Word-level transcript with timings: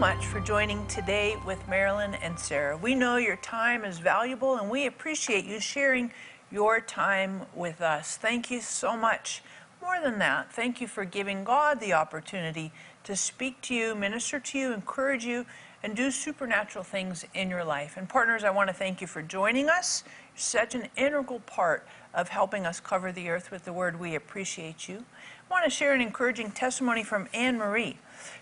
Much 0.00 0.24
for 0.24 0.40
joining 0.40 0.86
today 0.86 1.36
with 1.44 1.68
Marilyn 1.68 2.14
and 2.14 2.38
Sarah. 2.38 2.74
We 2.74 2.94
know 2.94 3.18
your 3.18 3.36
time 3.36 3.84
is 3.84 3.98
valuable 3.98 4.56
and 4.56 4.70
we 4.70 4.86
appreciate 4.86 5.44
you 5.44 5.60
sharing 5.60 6.10
your 6.50 6.80
time 6.80 7.42
with 7.54 7.82
us. 7.82 8.16
Thank 8.16 8.50
you 8.50 8.62
so 8.62 8.96
much. 8.96 9.42
More 9.82 10.00
than 10.02 10.18
that, 10.20 10.54
thank 10.54 10.80
you 10.80 10.86
for 10.86 11.04
giving 11.04 11.44
God 11.44 11.80
the 11.80 11.92
opportunity 11.92 12.72
to 13.04 13.14
speak 13.14 13.60
to 13.60 13.74
you, 13.74 13.94
minister 13.94 14.40
to 14.40 14.58
you, 14.58 14.72
encourage 14.72 15.26
you, 15.26 15.44
and 15.82 15.94
do 15.94 16.10
supernatural 16.10 16.82
things 16.82 17.26
in 17.34 17.50
your 17.50 17.64
life. 17.64 17.98
And 17.98 18.08
partners, 18.08 18.42
I 18.42 18.48
want 18.48 18.68
to 18.68 18.74
thank 18.74 19.02
you 19.02 19.06
for 19.06 19.20
joining 19.20 19.68
us. 19.68 20.02
You're 20.32 20.40
such 20.40 20.74
an 20.74 20.88
integral 20.96 21.40
part 21.40 21.86
of 22.14 22.30
helping 22.30 22.64
us 22.64 22.80
cover 22.80 23.12
the 23.12 23.28
earth 23.28 23.50
with 23.50 23.66
the 23.66 23.72
word. 23.74 24.00
We 24.00 24.14
appreciate 24.14 24.88
you. 24.88 25.04
I 25.50 25.52
want 25.52 25.64
to 25.64 25.70
share 25.70 25.92
an 25.92 26.00
encouraging 26.00 26.52
testimony 26.52 27.04
from 27.04 27.28
Anne 27.34 27.58
Marie. 27.58 27.98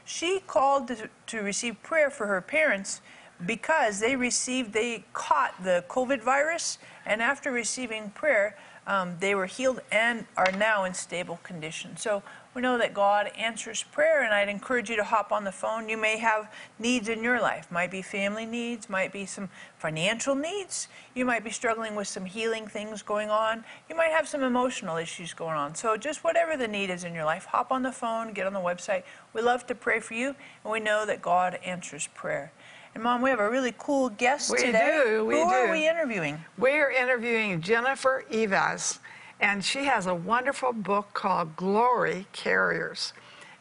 She 0.08 0.40
called 0.46 0.88
to, 0.88 1.10
to 1.26 1.42
receive 1.42 1.82
prayer 1.82 2.08
for 2.08 2.28
her 2.28 2.40
parents 2.40 3.02
because 3.44 4.00
they 4.00 4.16
received, 4.16 4.72
they 4.72 5.04
caught 5.12 5.62
the 5.62 5.84
COVID 5.86 6.22
virus, 6.22 6.78
and 7.04 7.20
after 7.20 7.52
receiving 7.52 8.08
prayer, 8.10 8.56
um, 8.88 9.16
they 9.20 9.34
were 9.34 9.46
healed 9.46 9.80
and 9.92 10.24
are 10.36 10.50
now 10.50 10.84
in 10.84 10.94
stable 10.94 11.38
condition. 11.42 11.96
So 11.98 12.22
we 12.54 12.62
know 12.62 12.78
that 12.78 12.94
God 12.94 13.30
answers 13.36 13.82
prayer, 13.82 14.22
and 14.22 14.32
I'd 14.32 14.48
encourage 14.48 14.88
you 14.88 14.96
to 14.96 15.04
hop 15.04 15.30
on 15.30 15.44
the 15.44 15.52
phone. 15.52 15.90
You 15.90 15.98
may 15.98 16.16
have 16.16 16.50
needs 16.78 17.10
in 17.10 17.22
your 17.22 17.38
life. 17.38 17.70
Might 17.70 17.90
be 17.90 18.00
family 18.00 18.46
needs, 18.46 18.88
might 18.88 19.12
be 19.12 19.26
some 19.26 19.50
financial 19.76 20.34
needs. 20.34 20.88
You 21.14 21.26
might 21.26 21.44
be 21.44 21.50
struggling 21.50 21.94
with 21.94 22.08
some 22.08 22.24
healing 22.24 22.66
things 22.66 23.02
going 23.02 23.28
on. 23.28 23.62
You 23.90 23.94
might 23.94 24.10
have 24.10 24.26
some 24.26 24.42
emotional 24.42 24.96
issues 24.96 25.34
going 25.34 25.54
on. 25.54 25.74
So 25.74 25.98
just 25.98 26.24
whatever 26.24 26.56
the 26.56 26.66
need 26.66 26.88
is 26.88 27.04
in 27.04 27.14
your 27.14 27.26
life, 27.26 27.44
hop 27.44 27.70
on 27.70 27.82
the 27.82 27.92
phone, 27.92 28.32
get 28.32 28.46
on 28.46 28.54
the 28.54 28.58
website. 28.58 29.02
We 29.34 29.42
love 29.42 29.66
to 29.66 29.74
pray 29.74 30.00
for 30.00 30.14
you, 30.14 30.34
and 30.64 30.72
we 30.72 30.80
know 30.80 31.04
that 31.04 31.20
God 31.20 31.58
answers 31.62 32.08
prayer. 32.14 32.52
And 32.94 33.02
Mom, 33.02 33.22
we 33.22 33.30
have 33.30 33.40
a 33.40 33.48
really 33.50 33.74
cool 33.78 34.08
guest 34.08 34.50
We 34.50 34.58
today. 34.58 35.02
do, 35.04 35.24
we 35.24 35.34
Who 35.40 35.48
do. 35.48 35.54
are 35.54 35.70
we 35.70 35.88
interviewing? 35.88 36.42
We're 36.56 36.90
interviewing 36.90 37.60
Jennifer 37.60 38.24
Eivaz, 38.30 38.98
and 39.40 39.64
she 39.64 39.84
has 39.84 40.06
a 40.06 40.14
wonderful 40.14 40.72
book 40.72 41.10
called 41.14 41.56
Glory 41.56 42.26
Carriers. 42.32 43.12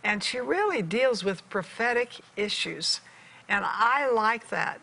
And 0.04 0.24
she 0.24 0.40
really 0.40 0.82
deals 0.82 1.24
with 1.24 1.48
prophetic 1.50 2.22
issues. 2.36 3.02
And 3.50 3.66
I 3.68 4.10
like 4.10 4.50
that 4.50 4.80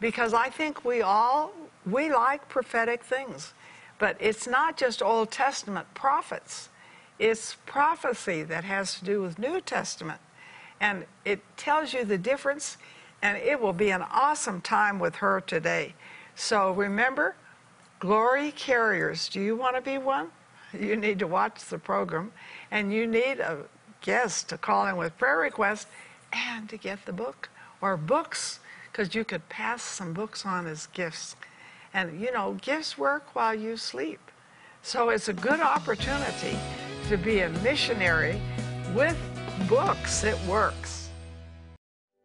because 0.00 0.32
I 0.32 0.48
think 0.48 0.84
we 0.84 1.02
all 1.02 1.52
we 1.84 2.12
like 2.12 2.48
prophetic 2.48 3.02
things. 3.02 3.52
But 3.98 4.16
it's 4.20 4.46
not 4.46 4.76
just 4.76 5.02
Old 5.02 5.30
Testament 5.30 5.92
prophets. 5.94 6.68
It's 7.18 7.56
prophecy 7.66 8.44
that 8.44 8.62
has 8.64 8.94
to 8.98 9.04
do 9.04 9.20
with 9.20 9.38
New 9.38 9.60
Testament. 9.60 10.20
And 10.80 11.06
it 11.24 11.40
tells 11.56 11.92
you 11.92 12.04
the 12.04 12.18
difference 12.18 12.76
and 13.22 13.36
it 13.36 13.60
will 13.60 13.72
be 13.72 13.90
an 13.90 14.02
awesome 14.02 14.60
time 14.60 14.98
with 14.98 15.16
her 15.16 15.40
today. 15.40 15.94
So 16.34 16.72
remember, 16.72 17.34
Glory 17.98 18.52
Carriers. 18.52 19.28
Do 19.28 19.40
you 19.40 19.56
want 19.56 19.74
to 19.74 19.82
be 19.82 19.98
one? 19.98 20.28
You 20.72 20.96
need 20.96 21.18
to 21.18 21.26
watch 21.26 21.64
the 21.64 21.78
program, 21.78 22.30
and 22.70 22.92
you 22.92 23.06
need 23.06 23.40
a 23.40 23.64
guest 24.02 24.48
to 24.50 24.58
call 24.58 24.86
in 24.86 24.96
with 24.96 25.16
prayer 25.18 25.38
requests 25.38 25.86
and 26.32 26.68
to 26.68 26.76
get 26.76 27.04
the 27.06 27.12
book 27.12 27.48
or 27.80 27.96
books, 27.96 28.60
because 28.92 29.14
you 29.14 29.24
could 29.24 29.48
pass 29.48 29.82
some 29.82 30.12
books 30.12 30.44
on 30.46 30.66
as 30.66 30.86
gifts. 30.88 31.36
And 31.94 32.20
you 32.20 32.30
know, 32.32 32.56
gifts 32.60 32.98
work 32.98 33.34
while 33.34 33.54
you 33.54 33.76
sleep. 33.76 34.20
So 34.82 35.08
it's 35.08 35.28
a 35.28 35.32
good 35.32 35.60
opportunity 35.60 36.56
to 37.08 37.16
be 37.16 37.40
a 37.40 37.48
missionary 37.48 38.40
with 38.94 39.16
books. 39.68 40.22
It 40.22 40.38
works. 40.46 41.07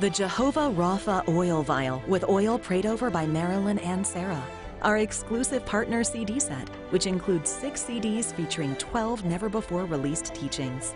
the 0.00 0.10
Jehovah 0.10 0.70
Rapha 0.70 1.28
oil 1.28 1.62
vial 1.62 2.02
with 2.08 2.28
oil 2.28 2.58
prayed 2.58 2.86
over 2.86 3.10
by 3.10 3.26
Marilyn 3.26 3.78
and 3.78 4.06
Sarah, 4.06 4.42
our 4.80 4.98
exclusive 4.98 5.64
partner 5.66 6.02
CD 6.02 6.40
set, 6.40 6.68
which 6.90 7.06
includes 7.06 7.50
six 7.50 7.84
CDs 7.84 8.34
featuring 8.34 8.74
12 8.76 9.24
never 9.24 9.48
before 9.48 9.84
released 9.84 10.34
teachings, 10.34 10.94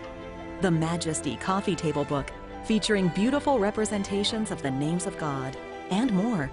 the 0.61 0.71
Majesty 0.71 1.37
coffee 1.37 1.75
table 1.75 2.03
book 2.05 2.31
featuring 2.67 3.07
beautiful 3.09 3.59
representations 3.59 4.51
of 4.51 4.61
the 4.61 4.71
names 4.71 5.05
of 5.05 5.17
God, 5.17 5.55
and 5.89 6.11
more. 6.11 6.51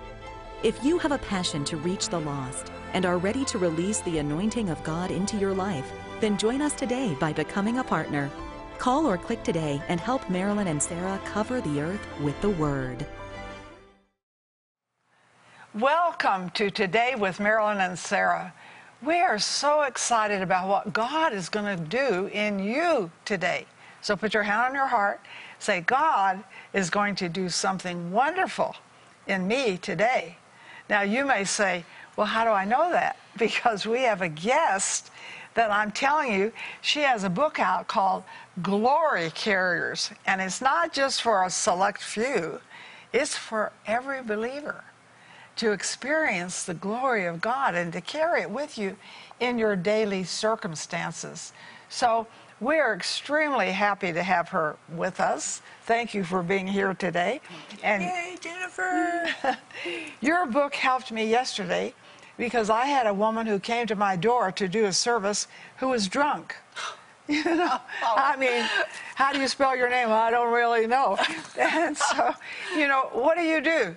If 0.62 0.82
you 0.84 0.96
have 0.98 1.10
a 1.10 1.18
passion 1.18 1.64
to 1.64 1.76
reach 1.76 2.08
the 2.08 2.20
lost 2.20 2.70
and 2.92 3.04
are 3.04 3.18
ready 3.18 3.44
to 3.46 3.58
release 3.58 4.00
the 4.02 4.18
anointing 4.18 4.70
of 4.70 4.82
God 4.84 5.10
into 5.10 5.36
your 5.36 5.52
life, 5.52 5.90
then 6.20 6.38
join 6.38 6.62
us 6.62 6.72
today 6.72 7.16
by 7.18 7.32
becoming 7.32 7.78
a 7.78 7.84
partner. 7.84 8.30
Call 8.84 9.06
or 9.06 9.16
click 9.16 9.42
today 9.42 9.80
and 9.88 9.98
help 9.98 10.28
Marilyn 10.28 10.66
and 10.66 10.82
Sarah 10.82 11.18
cover 11.24 11.62
the 11.62 11.80
earth 11.80 12.06
with 12.20 12.38
the 12.42 12.50
Word. 12.50 13.06
Welcome 15.72 16.50
to 16.50 16.70
Today 16.70 17.14
with 17.16 17.40
Marilyn 17.40 17.80
and 17.80 17.98
Sarah. 17.98 18.52
We 19.00 19.20
are 19.20 19.38
so 19.38 19.84
excited 19.84 20.42
about 20.42 20.68
what 20.68 20.92
God 20.92 21.32
is 21.32 21.48
going 21.48 21.64
to 21.64 21.82
do 21.82 22.26
in 22.26 22.58
you 22.58 23.10
today. 23.24 23.64
So 24.02 24.16
put 24.16 24.34
your 24.34 24.42
hand 24.42 24.60
on 24.60 24.74
your 24.74 24.88
heart, 24.88 25.22
say, 25.58 25.80
God 25.80 26.44
is 26.74 26.90
going 26.90 27.14
to 27.14 27.28
do 27.30 27.48
something 27.48 28.12
wonderful 28.12 28.76
in 29.26 29.48
me 29.48 29.78
today. 29.78 30.36
Now, 30.90 31.00
you 31.00 31.24
may 31.24 31.44
say, 31.44 31.86
Well, 32.18 32.26
how 32.26 32.44
do 32.44 32.50
I 32.50 32.66
know 32.66 32.90
that? 32.90 33.16
Because 33.38 33.86
we 33.86 34.02
have 34.02 34.20
a 34.20 34.28
guest 34.28 35.10
that 35.54 35.70
I'm 35.70 35.90
telling 35.92 36.32
you, 36.32 36.52
she 36.80 37.00
has 37.00 37.24
a 37.24 37.30
book 37.30 37.58
out 37.58 37.88
called 37.88 38.24
Glory 38.62 39.30
Carriers. 39.30 40.10
And 40.26 40.40
it's 40.40 40.60
not 40.60 40.92
just 40.92 41.22
for 41.22 41.44
a 41.44 41.50
select 41.50 42.02
few, 42.02 42.60
it's 43.12 43.36
for 43.36 43.72
every 43.86 44.22
believer 44.22 44.84
to 45.56 45.72
experience 45.72 46.64
the 46.64 46.74
glory 46.74 47.26
of 47.26 47.40
God 47.40 47.74
and 47.74 47.92
to 47.92 48.00
carry 48.00 48.42
it 48.42 48.50
with 48.50 48.76
you 48.76 48.96
in 49.38 49.58
your 49.58 49.76
daily 49.76 50.24
circumstances. 50.24 51.52
So 51.88 52.26
we 52.60 52.78
are 52.78 52.94
extremely 52.94 53.70
happy 53.70 54.12
to 54.12 54.22
have 54.22 54.48
her 54.48 54.76
with 54.88 55.20
us. 55.20 55.62
Thank 55.84 56.14
you 56.14 56.24
for 56.24 56.42
being 56.42 56.66
here 56.66 56.94
today. 56.94 57.40
And 57.82 58.02
Yay, 58.02 58.36
Jennifer! 58.40 59.28
your 60.20 60.46
book 60.46 60.74
helped 60.74 61.12
me 61.12 61.28
yesterday 61.28 61.94
because 62.36 62.70
I 62.70 62.86
had 62.86 63.06
a 63.06 63.14
woman 63.14 63.46
who 63.46 63.58
came 63.58 63.86
to 63.86 63.96
my 63.96 64.16
door 64.16 64.52
to 64.52 64.68
do 64.68 64.84
a 64.86 64.92
service 64.92 65.46
who 65.78 65.88
was 65.88 66.08
drunk. 66.08 66.56
You 67.26 67.42
know, 67.42 67.78
oh. 68.02 68.14
I 68.18 68.36
mean, 68.36 68.68
how 69.14 69.32
do 69.32 69.40
you 69.40 69.48
spell 69.48 69.74
your 69.74 69.88
name? 69.88 70.10
I 70.10 70.30
don't 70.30 70.52
really 70.52 70.86
know. 70.86 71.16
And 71.58 71.96
so, 71.96 72.34
you 72.76 72.86
know, 72.86 73.08
what 73.12 73.38
do 73.38 73.42
you 73.44 73.62
do? 73.62 73.94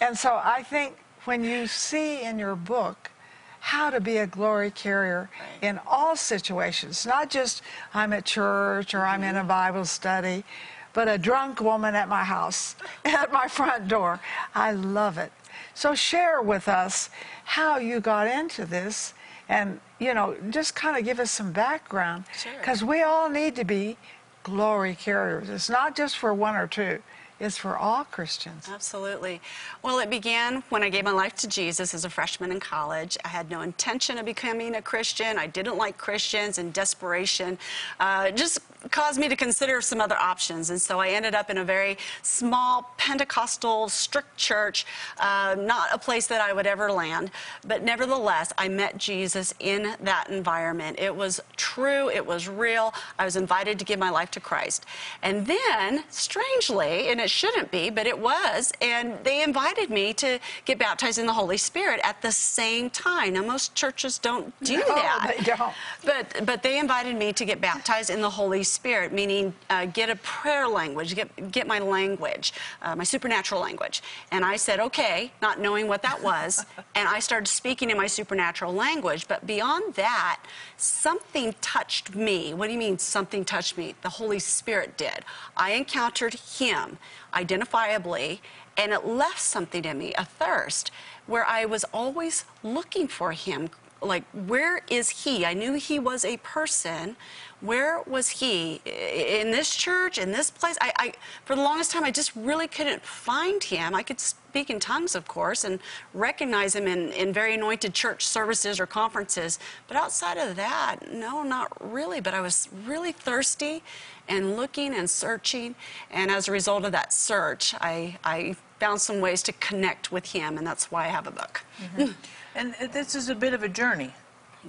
And 0.00 0.18
so 0.18 0.40
I 0.42 0.64
think 0.64 0.96
when 1.24 1.44
you 1.44 1.68
see 1.68 2.22
in 2.22 2.36
your 2.36 2.56
book 2.56 3.12
how 3.60 3.90
to 3.90 4.00
be 4.00 4.16
a 4.16 4.26
glory 4.26 4.70
carrier 4.70 5.30
in 5.62 5.80
all 5.86 6.16
situations, 6.16 7.06
not 7.06 7.30
just 7.30 7.62
I'm 7.94 8.12
at 8.12 8.24
church 8.24 8.92
or 8.92 9.06
I'm 9.06 9.22
in 9.22 9.36
a 9.36 9.38
mm-hmm. 9.38 9.48
Bible 9.48 9.84
study, 9.84 10.44
but 10.92 11.08
a 11.08 11.16
drunk 11.16 11.60
woman 11.60 11.94
at 11.94 12.08
my 12.08 12.24
house, 12.24 12.76
at 13.04 13.32
my 13.32 13.48
front 13.48 13.88
door. 13.88 14.20
I 14.54 14.72
love 14.72 15.16
it. 15.16 15.32
So 15.74 15.94
share 15.94 16.40
with 16.40 16.68
us 16.68 17.10
how 17.44 17.78
you 17.78 18.00
got 18.00 18.26
into 18.26 18.64
this 18.64 19.14
and, 19.48 19.80
you 19.98 20.14
know, 20.14 20.36
just 20.50 20.74
kind 20.74 20.96
of 20.96 21.04
give 21.04 21.20
us 21.20 21.30
some 21.30 21.52
background. 21.52 22.24
Sure. 22.36 22.52
Because 22.58 22.82
we 22.82 23.02
all 23.02 23.28
need 23.28 23.56
to 23.56 23.64
be 23.64 23.96
glory 24.42 24.94
carriers. 24.94 25.48
It's 25.48 25.68
not 25.70 25.96
just 25.96 26.16
for 26.16 26.32
one 26.32 26.54
or 26.54 26.66
two, 26.66 27.02
it's 27.40 27.58
for 27.58 27.76
all 27.76 28.04
Christians. 28.04 28.68
Absolutely. 28.72 29.40
Well, 29.82 29.98
it 29.98 30.08
began 30.08 30.62
when 30.68 30.82
I 30.82 30.88
gave 30.88 31.04
my 31.04 31.10
life 31.10 31.34
to 31.36 31.48
Jesus 31.48 31.92
as 31.92 32.04
a 32.04 32.10
freshman 32.10 32.52
in 32.52 32.60
college. 32.60 33.18
I 33.24 33.28
had 33.28 33.50
no 33.50 33.62
intention 33.62 34.18
of 34.18 34.24
becoming 34.24 34.76
a 34.76 34.82
Christian. 34.82 35.36
I 35.36 35.48
didn't 35.48 35.76
like 35.76 35.98
Christians 35.98 36.58
in 36.58 36.70
desperation. 36.70 37.58
Uh, 37.98 38.30
just 38.30 38.60
caused 38.90 39.18
me 39.18 39.28
to 39.28 39.36
consider 39.36 39.80
some 39.80 40.00
other 40.00 40.16
options. 40.16 40.70
And 40.70 40.80
so 40.80 40.98
I 41.00 41.08
ended 41.08 41.34
up 41.34 41.50
in 41.50 41.58
a 41.58 41.64
very 41.64 41.96
small 42.22 42.92
Pentecostal, 42.96 43.88
strict 43.88 44.36
church, 44.36 44.86
uh, 45.18 45.56
not 45.58 45.88
a 45.92 45.98
place 45.98 46.26
that 46.26 46.40
I 46.40 46.52
would 46.52 46.66
ever 46.66 46.90
land. 46.90 47.30
But 47.66 47.82
nevertheless, 47.82 48.52
I 48.58 48.68
met 48.68 48.98
Jesus 48.98 49.54
in 49.60 49.94
that 50.02 50.28
environment. 50.30 50.98
It 50.98 51.14
was 51.14 51.40
true, 51.56 52.08
it 52.10 52.24
was 52.24 52.48
real. 52.48 52.94
I 53.18 53.24
was 53.24 53.36
invited 53.36 53.78
to 53.78 53.84
give 53.84 53.98
my 53.98 54.10
life 54.10 54.30
to 54.32 54.40
Christ. 54.40 54.86
And 55.22 55.46
then, 55.46 56.04
strangely, 56.10 57.08
and 57.08 57.20
it 57.20 57.30
shouldn't 57.30 57.70
be, 57.70 57.90
but 57.90 58.06
it 58.06 58.18
was, 58.18 58.72
and 58.80 59.14
they 59.24 59.42
invited 59.42 59.90
me 59.90 60.12
to 60.14 60.38
get 60.64 60.78
baptized 60.78 61.18
in 61.18 61.26
the 61.26 61.32
Holy 61.32 61.56
Spirit 61.56 62.00
at 62.04 62.20
the 62.22 62.32
same 62.32 62.90
time. 62.90 63.34
Now, 63.34 63.42
most 63.42 63.74
churches 63.74 64.18
don't 64.18 64.52
do 64.62 64.78
No, 64.78 64.86
that. 64.94 65.34
they 65.36 65.44
don't. 65.44 65.72
But 66.04 66.44
but 66.46 66.62
they 66.62 66.78
invited 66.78 67.16
me 67.16 67.32
to 67.32 67.44
get 67.44 67.60
baptized 67.60 68.10
in 68.10 68.20
the 68.20 68.30
Holy 68.30 68.62
Spirit, 68.62 68.73
meaning 69.12 69.54
uh, 69.70 69.86
get 69.86 70.10
a 70.10 70.16
prayer 70.16 70.68
language, 70.68 71.14
get 71.14 71.50
get 71.50 71.66
my 71.66 71.78
language, 71.78 72.52
uh, 72.82 72.94
my 72.96 73.04
supernatural 73.04 73.60
language. 73.60 74.02
And 74.30 74.44
I 74.44 74.56
said 74.56 74.80
okay, 74.80 75.32
not 75.40 75.60
knowing 75.60 75.88
what 75.88 76.02
that 76.02 76.22
was, 76.22 76.64
and 76.94 77.08
I 77.08 77.20
started 77.20 77.46
speaking 77.46 77.90
in 77.90 77.96
my 77.96 78.06
supernatural 78.06 78.72
language. 78.72 79.26
But 79.28 79.46
beyond 79.46 79.94
that, 79.94 80.40
something 80.76 81.54
touched 81.60 82.14
me. 82.14 82.54
What 82.54 82.66
do 82.66 82.72
you 82.72 82.78
mean 82.78 82.98
something 82.98 83.44
touched 83.44 83.78
me? 83.78 83.94
The 84.02 84.10
Holy 84.10 84.38
Spirit 84.38 84.96
did. 84.96 85.24
I 85.56 85.72
encountered 85.72 86.34
Him 86.34 86.98
identifiably, 87.32 88.40
and 88.76 88.92
it 88.92 89.06
left 89.06 89.40
something 89.40 89.84
in 89.84 89.98
me, 89.98 90.12
a 90.14 90.24
thirst, 90.24 90.90
where 91.26 91.44
I 91.44 91.64
was 91.64 91.84
always 91.92 92.44
looking 92.62 93.08
for 93.08 93.32
Him 93.32 93.70
like 94.04 94.24
where 94.32 94.82
is 94.88 95.08
he? 95.08 95.44
I 95.44 95.54
knew 95.54 95.74
he 95.74 95.98
was 95.98 96.24
a 96.24 96.36
person. 96.38 97.16
Where 97.60 98.02
was 98.02 98.28
he? 98.28 98.80
In 98.84 99.50
this 99.50 99.74
church 99.74 100.18
in 100.18 100.32
this 100.32 100.50
place? 100.50 100.76
I, 100.80 100.92
I 100.98 101.12
for 101.44 101.56
the 101.56 101.62
longest 101.62 101.90
time 101.90 102.04
i 102.04 102.10
just 102.10 102.32
really 102.36 102.68
couldn't 102.68 103.02
find 103.02 103.62
him. 103.62 103.94
I 103.94 104.02
could 104.02 104.20
speak 104.20 104.70
in 104.70 104.78
tongues 104.80 105.14
of 105.14 105.26
course 105.26 105.64
and 105.64 105.80
recognize 106.12 106.74
him 106.74 106.86
in, 106.86 107.10
in 107.12 107.32
very 107.32 107.54
anointed 107.54 107.94
church 107.94 108.26
services 108.26 108.78
or 108.78 108.86
conferences. 108.86 109.58
But 109.88 109.96
outside 109.96 110.36
of 110.36 110.56
that 110.56 111.12
no 111.12 111.42
not 111.42 111.72
really. 111.80 112.20
But 112.20 112.34
i 112.34 112.40
was 112.40 112.68
really 112.84 113.12
thirsty 113.12 113.82
and 114.28 114.56
looking 114.56 114.94
and 114.94 115.08
searching. 115.08 115.74
And 116.10 116.30
as 116.30 116.48
a 116.48 116.52
result 116.52 116.84
of 116.84 116.92
that 116.92 117.12
search 117.12 117.74
i, 117.80 118.18
I 118.24 118.56
found 118.84 119.00
some 119.00 119.20
ways 119.26 119.42
to 119.48 119.52
connect 119.68 120.04
with 120.12 120.26
him 120.36 120.50
and 120.58 120.64
that's 120.66 120.86
why 120.92 121.02
i 121.08 121.08
have 121.08 121.26
a 121.26 121.36
book 121.42 121.54
And 122.54 122.74
this 122.92 123.14
is 123.14 123.28
a 123.28 123.34
bit 123.34 123.52
of 123.52 123.62
a 123.64 123.68
journey, 123.68 124.12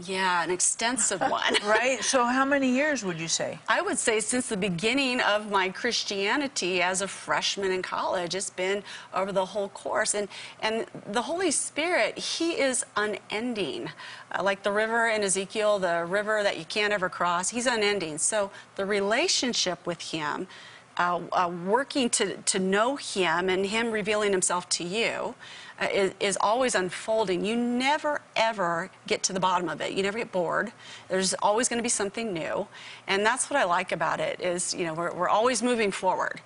yeah 0.04 0.44
an 0.44 0.50
extensive 0.50 1.22
one 1.40 1.54
right? 1.66 2.04
so, 2.04 2.26
how 2.26 2.44
many 2.44 2.70
years 2.70 3.06
would 3.06 3.20
you 3.20 3.28
say? 3.28 3.60
I 3.70 3.82
would 3.82 4.00
say 4.00 4.20
since 4.20 4.50
the 4.50 4.58
beginning 4.58 5.22
of 5.22 5.52
my 5.52 5.70
Christianity 5.70 6.82
as 6.82 7.02
a 7.02 7.08
freshman 7.08 7.72
in 7.72 7.82
college, 7.82 8.34
it's 8.34 8.50
been 8.50 8.84
over 9.14 9.32
the 9.32 9.46
whole 9.46 9.70
course. 9.70 10.16
And, 10.16 10.28
and 10.62 10.86
the 11.12 11.22
Holy 11.22 11.52
Spirit, 11.52 12.18
He 12.18 12.60
is 12.60 12.86
unending. 12.96 13.90
Uh, 14.32 14.44
like 14.44 14.64
the 14.64 14.72
river 14.72 15.08
in 15.10 15.24
Ezekiel, 15.24 15.80
the 15.80 16.06
river 16.06 16.44
that 16.44 16.58
you 16.58 16.66
can't 16.66 16.92
ever 16.92 17.08
cross, 17.08 17.50
He's 17.50 17.68
unending. 17.68 18.18
So 18.18 18.52
the 18.76 18.86
relationship 18.86 19.86
with 19.86 20.02
Him, 20.02 20.48
uh, 20.98 21.20
uh, 21.32 21.52
working 21.66 22.10
to, 22.12 22.38
to 22.38 22.60
know 22.60 22.96
Him 22.96 23.50
and 23.50 23.66
Him 23.66 23.92
revealing 23.92 24.32
Himself 24.32 24.68
to 24.70 24.84
you, 24.84 25.36
uh, 25.82 25.88
is, 25.94 26.14
is 26.22 26.38
always 26.40 26.74
unfolding. 26.76 27.44
You 27.44 27.56
never 27.56 28.22
ever 28.36 28.90
get 29.08 29.22
to 29.24 29.34
the 29.34 29.40
bottom 29.42 29.68
of 29.68 29.82
it. 29.82 29.92
You 29.92 30.04
never 30.04 30.18
get 30.18 30.32
bored. 30.32 30.72
There's 31.10 31.34
always 31.36 31.68
going 31.68 31.80
to 31.80 31.84
be 31.84 31.90
something 31.90 32.34
new, 32.34 32.68
and 33.08 33.26
that's 33.26 33.50
what 33.50 33.60
I 33.60 33.66
like 33.66 33.92
about 33.92 34.20
it. 34.22 34.40
Is 34.40 34.74
you 34.74 34.86
know 34.86 34.94
we're, 34.94 35.14
we're 35.14 35.30
always 35.30 35.62
moving 35.62 35.92
forward. 35.92 36.40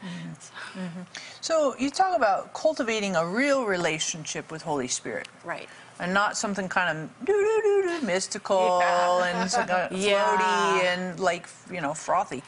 So, 1.42 1.76
you 1.78 1.90
talk 1.90 2.16
about 2.16 2.54
cultivating 2.54 3.16
a 3.16 3.26
real 3.26 3.66
relationship 3.66 4.52
with 4.52 4.62
Holy 4.62 4.88
Spirit. 4.88 5.28
Right. 5.44 5.70
and 6.00 6.14
not 6.14 6.38
something 6.38 6.68
kind 6.70 7.10
of 7.28 8.04
mystical 8.04 8.80
Yeah. 8.82 9.24
and 9.26 9.92
Yeah. 9.92 10.38
floaty 10.38 10.84
and 10.86 11.20
like 11.20 11.48
you 11.72 11.82
know 11.82 11.94
frothy. 11.94 12.42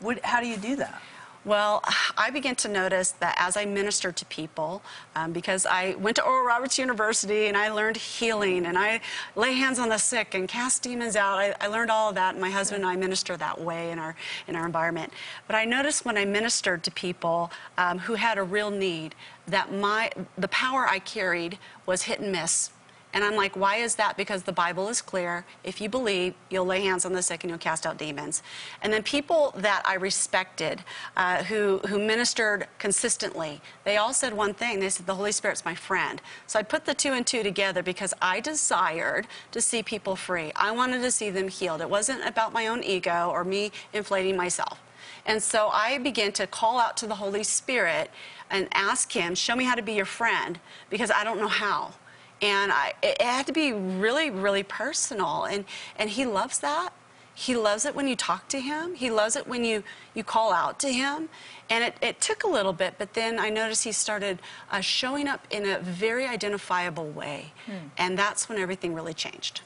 What, 0.00 0.22
how 0.24 0.40
do 0.40 0.46
you 0.46 0.56
do 0.56 0.76
that? 0.76 1.00
Well, 1.46 1.80
I 2.18 2.30
began 2.30 2.56
to 2.56 2.68
notice 2.68 3.12
that 3.12 3.36
as 3.38 3.56
I 3.56 3.64
ministered 3.64 4.16
to 4.16 4.26
people, 4.26 4.82
um, 5.14 5.32
because 5.32 5.64
I 5.64 5.94
went 5.94 6.16
to 6.16 6.24
Oral 6.24 6.44
Roberts 6.44 6.78
University 6.78 7.46
and 7.46 7.56
I 7.56 7.70
learned 7.70 7.96
healing 7.96 8.66
and 8.66 8.76
I 8.76 9.00
lay 9.36 9.54
hands 9.54 9.78
on 9.78 9.88
the 9.88 9.98
sick 9.98 10.34
and 10.34 10.48
cast 10.48 10.82
demons 10.82 11.16
out. 11.16 11.38
I, 11.38 11.54
I 11.60 11.68
learned 11.68 11.90
all 11.90 12.10
of 12.10 12.16
that, 12.16 12.34
and 12.34 12.40
my 12.40 12.50
husband 12.50 12.82
and 12.82 12.90
I 12.90 12.96
minister 12.96 13.36
that 13.36 13.60
way 13.60 13.92
in 13.92 13.98
our 13.98 14.16
in 14.48 14.56
our 14.56 14.66
environment. 14.66 15.12
But 15.46 15.56
I 15.56 15.64
noticed 15.64 16.04
when 16.04 16.18
I 16.18 16.24
ministered 16.24 16.82
to 16.82 16.90
people 16.90 17.50
um, 17.78 18.00
who 18.00 18.14
had 18.14 18.36
a 18.36 18.42
real 18.42 18.70
need 18.70 19.14
that 19.46 19.72
my 19.72 20.10
the 20.36 20.48
power 20.48 20.86
I 20.88 20.98
carried 20.98 21.58
was 21.86 22.02
hit 22.02 22.18
and 22.18 22.32
miss. 22.32 22.70
And 23.16 23.24
I'm 23.24 23.34
like, 23.34 23.56
why 23.56 23.76
is 23.76 23.94
that? 23.94 24.18
Because 24.18 24.42
the 24.42 24.52
Bible 24.52 24.90
is 24.90 25.00
clear. 25.00 25.46
If 25.64 25.80
you 25.80 25.88
believe, 25.88 26.34
you'll 26.50 26.66
lay 26.66 26.82
hands 26.82 27.06
on 27.06 27.14
the 27.14 27.22
sick 27.22 27.44
and 27.44 27.50
you'll 27.50 27.58
cast 27.58 27.86
out 27.86 27.96
demons. 27.96 28.42
And 28.82 28.92
then 28.92 29.02
people 29.02 29.54
that 29.56 29.82
I 29.86 29.94
respected, 29.94 30.84
uh, 31.16 31.42
who, 31.44 31.78
who 31.88 31.98
ministered 31.98 32.66
consistently, 32.78 33.62
they 33.84 33.96
all 33.96 34.12
said 34.12 34.34
one 34.34 34.52
thing. 34.52 34.80
They 34.80 34.90
said, 34.90 35.06
the 35.06 35.14
Holy 35.14 35.32
Spirit's 35.32 35.64
my 35.64 35.74
friend. 35.74 36.20
So 36.46 36.58
I 36.58 36.62
put 36.62 36.84
the 36.84 36.92
two 36.92 37.14
and 37.14 37.26
two 37.26 37.42
together 37.42 37.82
because 37.82 38.12
I 38.20 38.38
desired 38.40 39.26
to 39.52 39.62
see 39.62 39.82
people 39.82 40.14
free. 40.14 40.52
I 40.54 40.72
wanted 40.72 41.00
to 41.00 41.10
see 41.10 41.30
them 41.30 41.48
healed. 41.48 41.80
It 41.80 41.88
wasn't 41.88 42.22
about 42.26 42.52
my 42.52 42.66
own 42.66 42.84
ego 42.84 43.30
or 43.32 43.44
me 43.44 43.72
inflating 43.94 44.36
myself. 44.36 44.78
And 45.24 45.42
so 45.42 45.68
I 45.68 45.96
began 45.96 46.32
to 46.32 46.46
call 46.46 46.78
out 46.78 46.98
to 46.98 47.06
the 47.06 47.14
Holy 47.14 47.44
Spirit 47.44 48.10
and 48.50 48.68
ask 48.72 49.10
Him, 49.10 49.34
show 49.34 49.56
me 49.56 49.64
how 49.64 49.74
to 49.74 49.82
be 49.82 49.94
your 49.94 50.04
friend, 50.04 50.60
because 50.90 51.10
I 51.10 51.24
don't 51.24 51.40
know 51.40 51.48
how 51.48 51.94
and 52.42 52.72
I, 52.72 52.94
it 53.02 53.20
had 53.20 53.46
to 53.46 53.52
be 53.52 53.72
really, 53.72 54.30
really 54.30 54.62
personal. 54.62 55.44
And, 55.44 55.64
and 55.96 56.10
he 56.10 56.26
loves 56.26 56.58
that. 56.60 56.90
He 57.34 57.54
loves 57.54 57.84
it 57.84 57.94
when 57.94 58.08
you 58.08 58.16
talk 58.16 58.48
to 58.48 58.60
him. 58.60 58.94
He 58.94 59.10
loves 59.10 59.36
it 59.36 59.46
when 59.46 59.62
you, 59.64 59.82
you 60.14 60.24
call 60.24 60.52
out 60.52 60.78
to 60.80 60.88
him. 60.92 61.28
And 61.68 61.84
it, 61.84 61.94
it 62.00 62.20
took 62.20 62.44
a 62.44 62.48
little 62.48 62.72
bit, 62.72 62.94
but 62.98 63.12
then 63.14 63.38
I 63.38 63.50
noticed 63.50 63.84
he 63.84 63.92
started 63.92 64.40
uh, 64.70 64.80
showing 64.80 65.28
up 65.28 65.46
in 65.50 65.66
a 65.68 65.78
very 65.80 66.26
identifiable 66.26 67.08
way. 67.10 67.52
And 67.98 68.18
that's 68.18 68.48
when 68.48 68.58
everything 68.58 68.94
really 68.94 69.12
changed. 69.14 69.60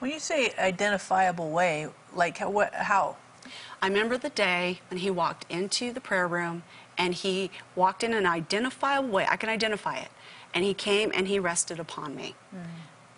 When 0.00 0.10
you 0.10 0.18
say 0.18 0.52
identifiable 0.58 1.50
way, 1.50 1.88
like 2.14 2.38
how, 2.38 2.50
what, 2.50 2.74
how? 2.74 3.16
I 3.80 3.88
remember 3.88 4.18
the 4.18 4.30
day 4.30 4.80
when 4.90 4.98
he 4.98 5.10
walked 5.10 5.46
into 5.48 5.92
the 5.92 6.00
prayer 6.00 6.26
room 6.26 6.64
and 6.98 7.14
he 7.14 7.50
walked 7.76 8.02
in 8.02 8.14
an 8.14 8.26
identifiable 8.26 9.08
way. 9.08 9.26
I 9.28 9.36
can 9.36 9.48
identify 9.48 9.98
it. 9.98 10.08
And 10.56 10.64
he 10.64 10.74
came 10.74 11.08
and 11.16 11.24
he 11.28 11.38
rested 11.52 11.78
upon 11.86 12.08
me. 12.20 12.28
Mm. 12.54 12.58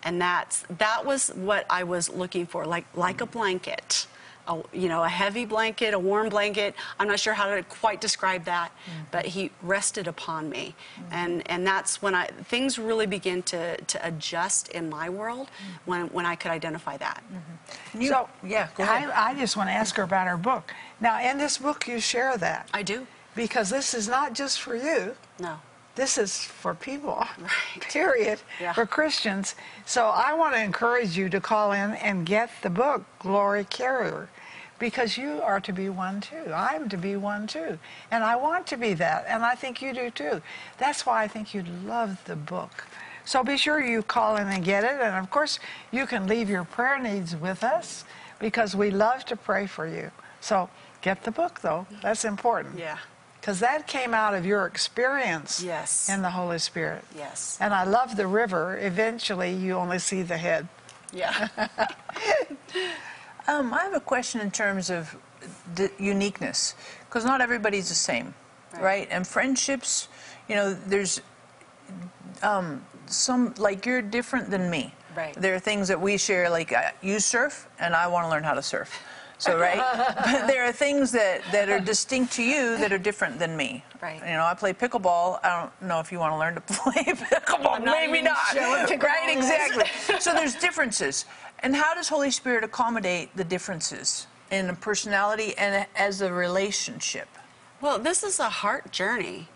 And 0.06 0.14
that's 0.20 0.56
that 0.84 1.00
was 1.10 1.30
what 1.48 1.62
I 1.80 1.82
was 1.94 2.04
looking 2.22 2.46
for, 2.52 2.60
like 2.74 2.86
like 3.06 3.20
a 3.22 3.26
blanket. 3.38 4.06
A, 4.50 4.56
you 4.82 4.88
know, 4.88 5.02
a 5.04 5.12
heavy 5.22 5.44
blanket, 5.44 5.90
a 5.92 5.98
warm 5.98 6.28
blanket. 6.30 6.70
I'm 6.98 7.08
not 7.12 7.20
sure 7.20 7.34
how 7.34 7.46
to 7.54 7.62
quite 7.82 8.00
describe 8.00 8.42
that, 8.44 8.70
mm-hmm. 8.70 9.04
but 9.14 9.24
he 9.34 9.50
rested 9.74 10.06
upon 10.08 10.48
me, 10.48 10.64
mm-hmm. 10.64 11.18
and 11.20 11.32
and 11.52 11.60
that's 11.66 11.92
when 12.04 12.14
I 12.22 12.24
things 12.52 12.78
really 12.78 13.06
begin 13.06 13.42
to 13.52 13.76
to 13.92 13.96
adjust 14.10 14.64
in 14.78 14.84
my 14.88 15.06
world 15.20 15.46
mm-hmm. 15.48 15.90
when 15.90 16.00
when 16.16 16.26
I 16.32 16.34
could 16.40 16.52
identify 16.58 16.96
that. 16.96 17.20
You- 17.92 18.08
so, 18.08 18.28
yeah, 18.42 18.68
go 18.74 18.84
ahead. 18.84 19.10
I, 19.10 19.30
I 19.30 19.34
just 19.42 19.54
want 19.58 19.68
to 19.68 19.76
ask 19.82 19.92
her 19.96 20.04
about 20.10 20.26
her 20.32 20.38
book. 20.38 20.64
Now, 21.00 21.14
in 21.30 21.36
this 21.36 21.58
book, 21.58 21.86
you 21.90 22.00
share 22.00 22.38
that 22.38 22.62
I 22.80 22.82
do. 22.82 23.06
because 23.34 23.68
this 23.76 23.92
is 23.94 24.08
not 24.08 24.28
just 24.40 24.56
for 24.64 24.74
you. 24.74 25.14
No. 25.38 25.54
This 25.98 26.16
is 26.16 26.44
for 26.44 26.74
people, 26.74 27.26
Right. 27.40 27.82
period, 27.90 28.38
Yeah. 28.60 28.72
for 28.72 28.86
Christians. 28.86 29.56
So 29.84 30.06
I 30.06 30.32
want 30.32 30.54
to 30.54 30.62
encourage 30.62 31.16
you 31.18 31.28
to 31.28 31.40
call 31.40 31.72
in 31.72 31.94
and 31.94 32.24
get 32.24 32.50
the 32.62 32.70
book, 32.70 33.02
Glory 33.18 33.64
Carrier, 33.64 34.28
because 34.78 35.18
you 35.18 35.42
are 35.42 35.58
to 35.60 35.72
be 35.72 35.88
one 35.88 36.20
too. 36.20 36.52
I'm 36.54 36.88
to 36.90 36.96
be 36.96 37.16
one 37.16 37.48
too. 37.48 37.80
And 38.12 38.22
I 38.22 38.36
want 38.36 38.64
to 38.68 38.76
be 38.76 38.94
that, 38.94 39.24
and 39.28 39.44
I 39.44 39.56
think 39.56 39.82
you 39.82 39.92
do 39.92 40.08
too. 40.08 40.40
That's 40.78 41.04
why 41.04 41.24
I 41.24 41.26
think 41.26 41.52
you'd 41.52 41.84
love 41.84 42.22
the 42.26 42.36
book. 42.36 42.86
So 43.24 43.42
be 43.42 43.56
sure 43.56 43.80
you 43.80 44.02
call 44.04 44.36
in 44.36 44.46
and 44.46 44.64
get 44.64 44.84
it. 44.84 45.00
And 45.00 45.16
of 45.16 45.30
course, 45.30 45.58
you 45.90 46.06
can 46.06 46.28
leave 46.28 46.48
your 46.48 46.62
prayer 46.64 47.00
needs 47.00 47.34
with 47.34 47.64
us 47.64 48.04
because 48.38 48.76
we 48.76 48.92
love 48.92 49.24
to 49.24 49.34
pray 49.36 49.66
for 49.66 49.84
you. 49.88 50.12
So 50.40 50.70
get 51.02 51.24
the 51.24 51.32
book, 51.32 51.60
though. 51.60 51.88
That's 52.02 52.24
important. 52.24 52.78
Yeah. 52.78 52.98
Because 53.48 53.60
that 53.60 53.86
came 53.86 54.12
out 54.12 54.34
of 54.34 54.44
your 54.44 54.66
experience 54.66 55.62
Yes. 55.62 56.10
in 56.10 56.20
the 56.20 56.28
Holy 56.28 56.58
Spirit. 56.58 57.02
Yes. 57.16 57.56
And 57.58 57.72
I 57.72 57.84
love 57.84 58.14
the 58.14 58.26
river. 58.26 58.76
Eventually, 58.76 59.54
you 59.54 59.72
only 59.72 59.98
see 60.00 60.20
the 60.20 60.36
head. 60.36 60.68
Yeah. 61.14 61.48
Um, 63.48 63.72
I 63.72 63.84
have 63.84 63.94
a 63.94 64.00
question 64.00 64.42
in 64.42 64.50
terms 64.50 64.90
of 64.90 65.16
the 65.74 65.90
uniqueness, 65.98 66.74
because 67.08 67.24
not 67.24 67.40
everybody's 67.40 67.88
the 67.88 67.94
same, 67.94 68.34
right. 68.74 68.82
Right. 68.82 69.08
And 69.10 69.26
friendships, 69.26 70.08
you 70.50 70.54
know, 70.54 70.74
there's 70.74 71.22
um, 72.42 72.84
some 73.06 73.54
like 73.56 73.86
you're 73.86 74.02
different 74.02 74.50
than 74.50 74.68
me. 74.68 74.92
Right. 75.16 75.32
There 75.32 75.54
are 75.54 75.58
things 75.58 75.88
that 75.88 75.98
we 75.98 76.18
share, 76.18 76.50
like 76.50 76.74
uh, 76.74 76.90
you 77.00 77.20
surf, 77.20 77.66
and 77.80 77.94
I 77.94 78.06
want 78.08 78.26
to 78.26 78.30
learn 78.30 78.44
how 78.44 78.52
to 78.52 78.60
surf. 78.60 79.00
So 79.38 79.57
right, 79.57 79.78
but 80.25 80.47
there 80.49 80.64
are 80.64 80.73
things 80.73 81.12
that 81.12 81.42
that 81.52 81.68
are 81.68 81.78
distinct 81.78 82.33
to 82.35 82.42
you 82.42 82.76
that 82.78 82.92
are 82.92 82.99
different 82.99 83.38
than 83.38 83.57
me. 83.57 83.85
Right. 84.02 84.21
You 84.21 84.33
know, 84.33 84.45
I 84.45 84.54
play 84.54 84.73
pickleball. 84.73 85.38
I 85.45 85.61
don't 85.61 85.88
know 85.88 86.00
if 86.00 86.11
you 86.12 86.18
want 86.18 86.33
to 86.33 86.38
learn 86.38 86.54
to 86.54 86.61
play 86.66 87.04
pickleball. 87.04 87.85
Not 87.85 87.85
Maybe 87.85 88.23
not. 88.23 88.37
pickleball 88.37 89.02
right, 89.02 89.37
exactly. 89.37 89.85
so 90.21 90.33
there's 90.33 90.54
differences. 90.57 91.25
And 91.61 91.75
how 91.75 91.95
does 91.95 92.09
Holy 92.09 92.30
Spirit 92.30 92.64
accommodate 92.64 93.37
the 93.37 93.45
differences 93.45 94.26
in 94.50 94.71
a 94.71 94.75
personality 94.75 95.57
and 95.57 95.87
as 95.97 96.21
a 96.21 96.33
relationship? 96.33 97.28
Well, 97.80 97.99
this 97.99 98.23
is 98.23 98.40
a 98.40 98.49
heart 98.49 98.90
journey. 98.90 99.49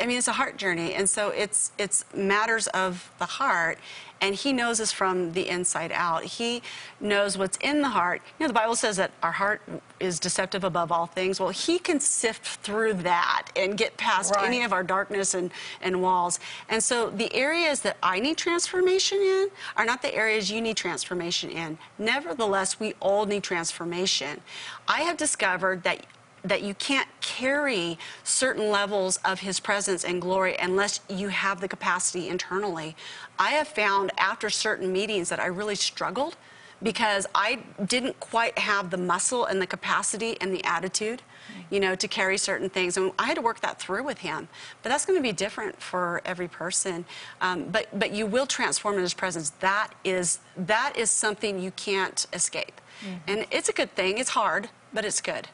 I 0.00 0.06
mean, 0.06 0.18
it's 0.18 0.28
a 0.28 0.32
heart 0.32 0.56
journey, 0.56 0.94
and 0.94 1.08
so 1.08 1.28
it's 1.30 1.72
it's 1.78 2.04
matters 2.14 2.66
of 2.68 3.10
the 3.18 3.26
heart, 3.26 3.78
and 4.20 4.34
He 4.34 4.52
knows 4.52 4.80
us 4.80 4.90
from 4.90 5.32
the 5.32 5.48
inside 5.48 5.92
out. 5.92 6.24
He 6.24 6.62
knows 7.00 7.38
what's 7.38 7.56
in 7.58 7.80
the 7.80 7.88
heart. 7.90 8.20
You 8.38 8.44
know, 8.44 8.48
the 8.48 8.54
Bible 8.54 8.74
says 8.74 8.96
that 8.96 9.12
our 9.22 9.32
heart 9.32 9.62
is 10.00 10.18
deceptive 10.18 10.64
above 10.64 10.90
all 10.90 11.06
things. 11.06 11.38
Well, 11.38 11.50
He 11.50 11.78
can 11.78 12.00
sift 12.00 12.44
through 12.62 12.94
that 12.94 13.48
and 13.54 13.76
get 13.76 13.96
past 13.96 14.34
Right. 14.34 14.46
any 14.46 14.62
of 14.64 14.72
our 14.72 14.82
darkness 14.82 15.34
and, 15.34 15.50
and 15.80 16.02
walls. 16.02 16.40
And 16.68 16.82
so 16.82 17.10
the 17.10 17.32
areas 17.32 17.80
that 17.82 17.96
I 18.02 18.18
need 18.18 18.36
transformation 18.36 19.18
in 19.18 19.48
are 19.76 19.84
not 19.84 20.02
the 20.02 20.12
areas 20.14 20.50
you 20.50 20.60
need 20.60 20.76
transformation 20.76 21.50
in. 21.50 21.78
Nevertheless, 21.98 22.80
we 22.80 22.94
all 23.00 23.26
need 23.26 23.42
transformation. 23.44 24.40
I 24.88 25.02
have 25.02 25.16
discovered 25.16 25.82
that 25.84 26.04
that 26.44 26.62
you 26.62 26.74
can't 26.74 27.08
carry 27.20 27.98
certain 28.22 28.70
levels 28.70 29.18
of 29.24 29.40
his 29.40 29.58
presence 29.60 30.04
and 30.04 30.20
glory 30.20 30.56
unless 30.60 31.00
you 31.08 31.28
have 31.28 31.60
the 31.60 31.68
capacity 31.68 32.28
internally. 32.28 32.94
I 33.38 33.50
have 33.52 33.68
found 33.68 34.12
after 34.18 34.50
certain 34.50 34.92
meetings 34.92 35.28
that 35.30 35.40
I 35.40 35.46
really 35.46 35.74
struggled 35.74 36.36
because 36.82 37.26
I 37.34 37.60
didn't 37.86 38.20
quite 38.20 38.58
have 38.58 38.90
the 38.90 38.98
muscle 38.98 39.46
and 39.46 39.60
the 39.62 39.66
capacity 39.66 40.36
and 40.40 40.52
the 40.52 40.62
attitude, 40.64 41.22
you 41.70 41.80
know, 41.80 41.94
to 41.94 42.06
carry 42.06 42.36
certain 42.36 42.68
things. 42.68 42.96
And 42.98 43.12
I 43.18 43.26
had 43.26 43.36
to 43.36 43.40
work 43.42 43.60
that 43.60 43.80
through 43.80 44.02
with 44.04 44.18
him. 44.18 44.48
But 44.82 44.90
that's 44.90 45.06
going 45.06 45.18
to 45.18 45.22
be 45.22 45.32
different 45.32 45.80
for 45.80 46.20
every 46.26 46.48
person. 46.48 47.06
Um, 47.40 47.64
but 47.70 47.86
but 47.98 48.12
you 48.12 48.26
will 48.26 48.46
transform 48.46 48.96
in 48.96 49.00
his 49.00 49.14
presence. 49.14 49.50
That 49.60 49.94
is 50.04 50.40
that 50.56 50.92
is 50.96 51.10
something 51.10 51.58
you 51.58 51.70
can't 51.70 52.26
escape. 52.34 52.80
And 53.26 53.46
it's 53.50 53.68
a 53.68 53.72
good 53.72 53.94
thing. 53.94 54.18
It's 54.18 54.30
hard, 54.30 54.68
but 54.92 55.04
it's 55.04 55.20
good. 55.20 55.48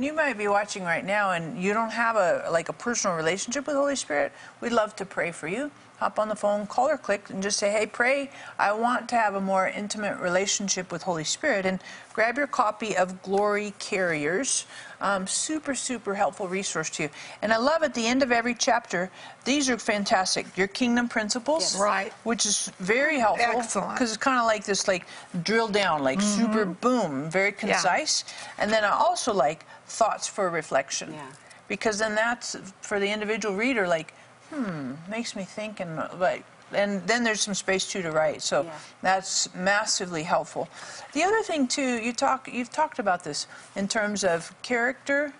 You 0.00 0.12
might 0.12 0.38
be 0.38 0.46
watching 0.46 0.84
right 0.84 1.04
now 1.04 1.32
and 1.32 1.60
you 1.60 1.74
don't 1.74 1.90
have 1.90 2.14
a 2.14 2.48
like 2.52 2.68
a 2.68 2.72
personal 2.72 3.16
relationship 3.16 3.66
with 3.66 3.74
Holy 3.74 3.96
Spirit. 3.96 4.30
We'd 4.60 4.70
love 4.70 4.94
to 4.94 5.04
pray 5.04 5.32
for 5.32 5.48
you. 5.48 5.72
Hop 5.98 6.20
on 6.20 6.28
the 6.28 6.36
phone, 6.36 6.68
call 6.68 6.88
or 6.88 6.96
click, 6.96 7.30
and 7.30 7.42
just 7.42 7.58
say, 7.58 7.72
"Hey, 7.72 7.84
pray. 7.84 8.30
I 8.60 8.70
want 8.70 9.08
to 9.08 9.16
have 9.16 9.34
a 9.34 9.40
more 9.40 9.66
intimate 9.66 10.20
relationship 10.20 10.92
with 10.92 11.02
Holy 11.02 11.24
Spirit." 11.24 11.66
And 11.66 11.82
grab 12.12 12.38
your 12.38 12.46
copy 12.46 12.96
of 12.96 13.22
Glory 13.22 13.74
Carriers. 13.80 14.66
Um, 15.00 15.26
super, 15.26 15.74
super 15.74 16.14
helpful 16.14 16.48
resource 16.48 16.90
to 16.90 17.04
you. 17.04 17.10
And 17.42 17.52
I 17.52 17.56
love 17.56 17.82
at 17.84 17.94
the 17.94 18.04
end 18.06 18.22
of 18.22 18.32
every 18.32 18.54
chapter, 18.54 19.10
these 19.44 19.70
are 19.70 19.78
fantastic. 19.78 20.44
Your 20.56 20.66
kingdom 20.66 21.08
principles, 21.08 21.74
Yes. 21.74 21.80
Right. 21.80 22.12
Which 22.24 22.44
is 22.46 22.72
very 22.80 23.18
helpful 23.18 23.60
Excellent. 23.60 23.92
because 23.92 24.10
it's 24.10 24.22
kind 24.22 24.38
of 24.40 24.46
like 24.46 24.64
this, 24.64 24.88
like 24.88 25.06
drill 25.44 25.68
down, 25.68 26.02
like 26.02 26.20
super 26.20 26.64
boom, 26.64 27.30
very 27.30 27.52
concise. 27.52 28.24
And 28.58 28.72
then 28.72 28.84
I 28.84 28.90
also 28.90 29.32
like 29.32 29.64
thoughts 29.86 30.26
for 30.26 30.50
reflection. 30.50 31.12
Yeah. 31.12 31.26
Because 31.68 31.98
then 31.98 32.14
that's 32.14 32.56
for 32.80 32.98
the 32.98 33.08
individual 33.10 33.54
reader, 33.54 33.86
like, 33.86 34.14
hmm, 34.50 34.92
makes 35.08 35.36
me 35.36 35.44
think 35.44 35.80
and 35.80 35.96
like, 36.18 36.44
and 36.72 37.06
then 37.06 37.24
there's 37.24 37.40
some 37.40 37.54
space 37.54 37.86
too 37.90 38.02
to 38.02 38.10
write. 38.10 38.42
So 38.42 38.62
Yeah. 38.62 38.70
that's 39.02 39.52
massively 39.54 40.22
helpful. 40.24 40.68
The 41.12 41.22
other 41.24 41.42
thing 41.42 41.66
too, 41.68 41.96
you 41.96 42.12
talk, 42.12 42.48
you've 42.50 42.70
talked 42.70 42.98
about 42.98 43.24
this 43.24 43.46
in 43.76 43.88
terms 43.88 44.24
of 44.24 44.54
character 44.62 45.32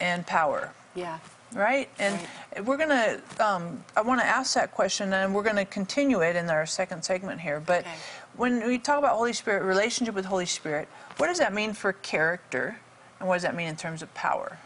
and 0.00 0.26
power 0.26 0.72
Yeah. 0.94 1.18
right? 1.54 1.88
And 1.98 2.20
we're 2.66 2.76
going 2.76 2.90
to, 2.90 3.20
um, 3.44 3.82
I 3.96 4.02
want 4.02 4.20
to 4.20 4.26
ask 4.26 4.54
that 4.54 4.72
question, 4.72 5.12
and 5.12 5.34
we're 5.34 5.42
going 5.42 5.56
to 5.56 5.64
continue 5.64 6.20
it 6.20 6.36
in 6.36 6.50
our 6.50 6.66
second 6.66 7.04
segment 7.04 7.40
here. 7.40 7.58
But 7.60 7.80
Okay. 7.80 7.94
when 8.36 8.66
we 8.66 8.78
talk 8.78 8.98
about 8.98 9.16
Holy 9.16 9.32
Spirit, 9.32 9.62
relationship 9.62 10.14
with 10.14 10.26
Holy 10.26 10.46
Spirit, 10.46 10.88
what 11.16 11.28
does 11.28 11.38
that 11.38 11.52
mean 11.54 11.72
for 11.72 11.92
character, 11.94 12.78
and 13.18 13.28
what 13.28 13.36
does 13.36 13.42
that 13.42 13.54
mean 13.54 13.68
in 13.68 13.76
terms 13.76 14.02
of 14.02 14.12
power? 14.14 14.58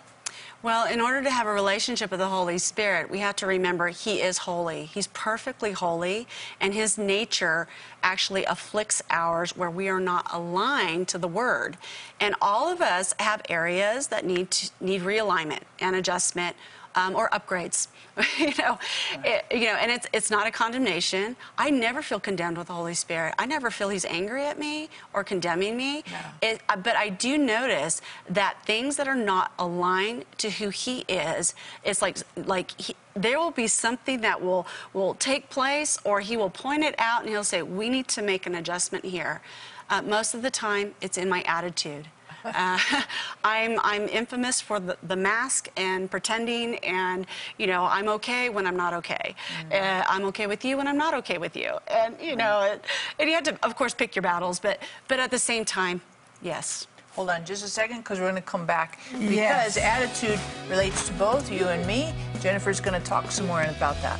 Well, 0.62 0.86
in 0.86 1.00
order 1.00 1.24
to 1.24 1.30
have 1.30 1.48
a 1.48 1.52
relationship 1.52 2.12
with 2.12 2.20
the 2.20 2.28
Holy 2.28 2.56
Spirit, 2.56 3.10
we 3.10 3.18
have 3.18 3.34
to 3.36 3.48
remember 3.48 3.88
He 3.88 4.22
is 4.22 4.38
holy. 4.38 4.84
He's 4.84 5.08
perfectly 5.08 5.72
holy, 5.72 6.28
and 6.60 6.72
His 6.72 6.96
nature 6.96 7.66
actually 8.00 8.44
afflicts 8.44 9.02
ours 9.10 9.56
where 9.56 9.70
we 9.70 9.88
are 9.88 9.98
not 9.98 10.32
aligned 10.32 11.08
to 11.08 11.18
the 11.18 11.26
Word. 11.26 11.78
And 12.20 12.36
all 12.40 12.72
of 12.72 12.80
us 12.80 13.12
have 13.18 13.42
areas 13.48 14.06
that 14.08 14.24
need 14.24 14.52
to, 14.52 14.70
need 14.80 15.02
realignment 15.02 15.62
and 15.80 15.96
adjustment 15.96 16.54
um, 16.94 17.14
or 17.14 17.28
upgrades. 17.30 17.88
you 18.38 18.52
know, 18.58 18.78
it, 19.24 19.44
you 19.50 19.66
know, 19.66 19.76
and 19.76 19.90
it's 19.90 20.06
it's 20.12 20.30
not 20.30 20.46
a 20.46 20.50
condemnation. 20.50 21.36
I 21.56 21.70
never 21.70 22.02
feel 22.02 22.20
condemned 22.20 22.58
with 22.58 22.66
the 22.66 22.74
Holy 22.74 22.94
Spirit. 22.94 23.34
I 23.38 23.46
never 23.46 23.70
feel 23.70 23.88
He's 23.88 24.04
angry 24.04 24.44
at 24.44 24.58
me 24.58 24.90
or 25.12 25.24
condemning 25.24 25.76
me. 25.76 26.04
It, 26.42 26.60
but 26.68 26.96
I 26.96 27.08
do 27.08 27.38
notice 27.38 28.02
that 28.28 28.56
things 28.66 28.96
that 28.96 29.08
are 29.08 29.14
not 29.14 29.52
aligned 29.58 30.24
to 30.38 30.50
who 30.50 30.68
He 30.68 31.00
is, 31.08 31.54
it's 31.84 32.02
like 32.02 32.18
like 32.36 32.78
he, 32.80 32.94
there 33.14 33.38
will 33.38 33.50
be 33.50 33.66
something 33.66 34.20
that 34.20 34.42
will 34.42 34.66
will 34.92 35.14
take 35.14 35.48
place, 35.50 35.98
or 36.04 36.20
He 36.20 36.36
will 36.36 36.50
point 36.50 36.82
it 36.84 36.94
out, 36.98 37.22
and 37.22 37.30
He'll 37.30 37.44
say, 37.44 37.62
"We 37.62 37.88
need 37.88 38.08
to 38.08 38.22
make 38.22 38.46
an 38.46 38.54
adjustment 38.54 39.04
here." 39.04 39.40
Uh, 39.90 40.00
most 40.02 40.34
of 40.34 40.42
the 40.42 40.50
time, 40.50 40.94
it's 41.00 41.18
in 41.18 41.28
my 41.28 41.42
attitude. 41.42 42.08
Uh, 42.44 42.78
I'm 43.44 43.78
I'm 43.82 44.08
infamous 44.08 44.60
for 44.60 44.80
the, 44.80 44.96
the 45.02 45.16
mask 45.16 45.68
and 45.76 46.10
pretending, 46.10 46.76
and 46.78 47.26
you 47.58 47.66
know 47.66 47.84
I'm 47.84 48.08
okay 48.08 48.48
when 48.48 48.66
I'm 48.66 48.76
not 48.76 48.92
okay. 48.94 49.34
Uh, 49.72 50.04
I'm 50.08 50.24
okay 50.26 50.46
with 50.46 50.64
you 50.64 50.76
when 50.76 50.86
I'm 50.88 50.98
not 50.98 51.14
okay 51.14 51.38
with 51.38 51.56
you, 51.56 51.78
and 51.88 52.16
you 52.20 52.36
know, 52.36 52.62
it, 52.62 52.84
and 53.18 53.28
you 53.28 53.34
have 53.34 53.44
to 53.44 53.58
of 53.62 53.76
course 53.76 53.94
pick 53.94 54.14
your 54.16 54.22
battles, 54.22 54.58
but 54.60 54.78
but 55.08 55.18
at 55.20 55.30
the 55.30 55.38
same 55.38 55.64
time, 55.64 56.00
yes. 56.42 56.86
Hold 57.14 57.28
on 57.28 57.44
just 57.44 57.62
a 57.62 57.68
second, 57.68 57.98
because 57.98 58.18
we're 58.18 58.30
going 58.30 58.36
to 58.36 58.40
come 58.40 58.64
back. 58.64 58.98
Because 59.12 59.30
Yes. 59.34 59.76
attitude 59.76 60.40
relates 60.70 61.06
to 61.08 61.12
both 61.14 61.52
you 61.52 61.66
and 61.66 61.86
me. 61.86 62.14
Jennifer's 62.40 62.80
going 62.80 62.98
to 62.98 63.06
talk 63.06 63.30
some 63.30 63.46
more 63.46 63.62
about 63.64 64.00
that. 64.00 64.18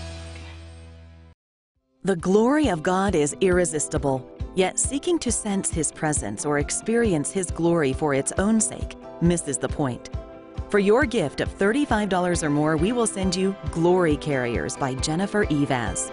The 2.05 2.17
glory 2.17 2.69
of 2.69 2.83
God 2.83 3.15
is 3.15 3.35
irresistible, 3.41 4.29
yet 4.55 4.79
seeking 4.79 5.19
to 5.21 5.33
sense 5.33 5.71
His 5.71 5.93
presence 5.93 6.45
or 6.45 6.59
experience 6.59 7.31
His 7.31 7.51
glory 7.51 7.93
for 7.93 8.15
its 8.15 8.33
own 8.39 8.61
sake 8.61 8.97
misses 9.21 9.59
the 9.59 9.69
point. 9.69 10.11
For 10.69 10.79
your 10.79 11.05
gift 11.05 11.41
of 11.41 11.57
$35 11.59 12.43
or 12.43 12.51
more, 12.51 12.77
we 12.77 12.93
will 12.93 13.07
send 13.07 13.37
you 13.37 13.55
Glory 13.71 14.17
Carriers 14.17 14.77
by 14.77 14.95
Jennifer 14.95 15.45
Eivaz. 15.47 16.11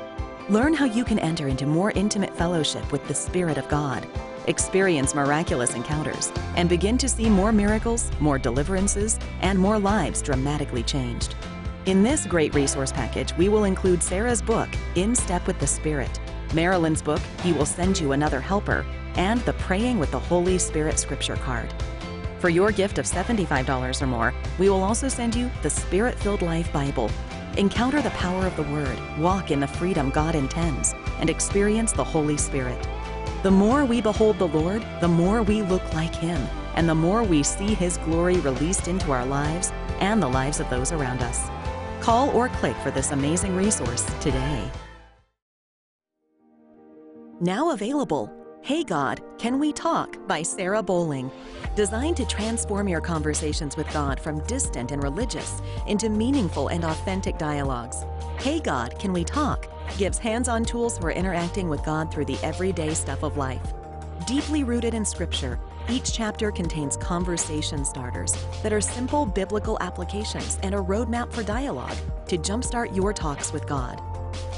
Learn 0.50 0.74
how 0.74 0.86
you 0.86 1.04
can 1.04 1.20
enter 1.20 1.48
into 1.48 1.66
more 1.66 1.92
intimate 1.92 2.36
fellowship 2.36 2.92
with 2.92 3.08
the 3.08 3.14
Spirit 3.14 3.58
of 3.58 3.70
God, 3.70 4.06
experience 4.48 5.16
miraculous 5.16 5.76
encounters, 5.76 6.32
and 6.58 6.68
begin 6.68 6.98
to 6.98 7.08
see 7.08 7.30
more 7.30 7.52
miracles, 7.52 8.12
more 8.20 8.38
deliverances, 8.38 9.20
and 9.42 9.58
more 9.58 9.80
lives 9.80 10.22
dramatically 10.22 10.84
changed. 10.84 11.36
In 11.86 12.04
this 12.04 12.26
great 12.26 12.54
resource 12.54 12.92
package, 12.92 13.36
we 13.38 13.48
will 13.48 13.64
include 13.64 14.04
Sarah's 14.04 14.42
book, 14.42 14.70
In 14.96 15.16
Step 15.16 15.48
with 15.48 15.60
the 15.60 15.68
Spirit, 15.68 16.20
Marilyn's 16.54 17.02
book, 17.02 17.22
He 17.42 17.54
Will 17.54 17.66
Send 17.66 18.00
You 18.00 18.12
Another 18.12 18.40
Helper, 18.42 18.86
and 19.16 19.40
the 19.42 19.54
Praying 19.54 20.00
with 20.00 20.12
the 20.12 20.20
Holy 20.20 20.58
Spirit 20.58 21.00
scripture 21.00 21.36
card. 21.36 21.74
For 22.40 22.50
your 22.50 22.72
gift 22.72 22.98
of 22.98 23.06
$75 23.06 24.02
or 24.02 24.08
more, 24.08 24.34
we 24.58 24.70
will 24.70 24.84
also 24.84 25.10
send 25.10 25.36
you 25.36 25.52
the 25.62 25.70
Spirit 25.70 26.18
Filled 26.20 26.42
Life 26.42 26.72
Bible. 26.72 27.12
Encounter 27.58 28.02
the 28.02 28.12
power 28.12 28.46
of 28.46 28.56
the 28.56 28.64
Word, 28.64 28.98
walk 29.18 29.52
in 29.52 29.60
the 29.60 29.68
freedom 29.68 30.10
God 30.10 30.36
intends, 30.36 30.94
and 31.20 31.30
experience 31.30 31.92
the 31.92 32.04
Holy 32.04 32.38
Spirit. 32.38 32.88
The 33.44 33.52
more 33.52 33.86
we 33.86 34.00
behold 34.00 34.38
the 34.38 34.48
Lord, 34.48 34.86
the 35.02 35.08
more 35.08 35.44
we 35.44 35.62
look 35.64 35.94
like 35.94 36.16
Him, 36.16 36.42
and 36.76 36.88
the 36.88 36.96
more 36.96 37.24
we 37.24 37.44
see 37.44 37.74
His 37.74 37.98
glory 37.98 38.38
released 38.40 38.88
into 38.88 39.12
our 39.12 39.26
lives 39.26 39.72
and 40.00 40.24
the 40.24 40.28
lives 40.28 40.60
of 40.60 40.70
those 40.70 40.92
around 40.94 41.22
us. 41.22 41.50
Call 42.02 42.30
or 42.30 42.48
click 42.48 42.76
for 42.78 42.92
this 42.92 43.12
amazing 43.12 43.56
resource 43.56 44.06
today. 44.22 44.72
Now 47.42 47.72
available 47.72 48.30
Hey 48.62 48.84
God, 48.84 49.22
Can 49.38 49.60
We 49.60 49.72
Talk 49.72 50.28
by 50.28 50.42
Sarah 50.42 50.84
Bowling. 50.84 51.32
Designed 51.74 52.18
to 52.18 52.26
transform 52.26 52.90
your 52.90 53.00
conversations 53.00 53.78
with 53.78 53.90
God 53.94 54.20
from 54.20 54.46
distant 54.46 54.92
and 54.92 55.02
religious 55.02 55.62
into 55.88 56.10
meaningful 56.10 56.68
and 56.68 56.84
authentic 56.84 57.38
dialogues. 57.38 58.04
Hey 58.40 58.60
God, 58.60 59.00
Can 59.00 59.14
We 59.14 59.24
Talk 59.24 59.68
gives 59.98 60.18
hands 60.18 60.50
on 60.50 60.66
tools 60.66 60.98
for 60.98 61.12
interacting 61.12 61.70
with 61.70 61.82
God 61.86 62.12
through 62.12 62.26
the 62.26 62.38
everyday 62.44 62.94
stuff 62.94 63.24
of 63.24 63.38
life. 63.38 63.74
Deeply 64.28 64.66
rooted 64.66 64.94
in 64.94 65.06
Scripture, 65.06 65.58
each 65.88 66.12
chapter 66.12 66.52
contains 66.52 66.98
conversation 66.98 67.86
starters 67.86 68.36
that 68.64 68.74
are 68.74 68.82
simple 68.82 69.26
biblical 69.26 69.78
applications 69.80 70.60
and 70.62 70.76
a 70.76 70.80
roadmap 70.80 71.32
for 71.32 71.44
dialogue 71.44 71.98
to 72.28 72.38
jumpstart 72.38 72.94
your 72.94 73.14
talks 73.14 73.54
with 73.54 73.66
God. 73.66 74.02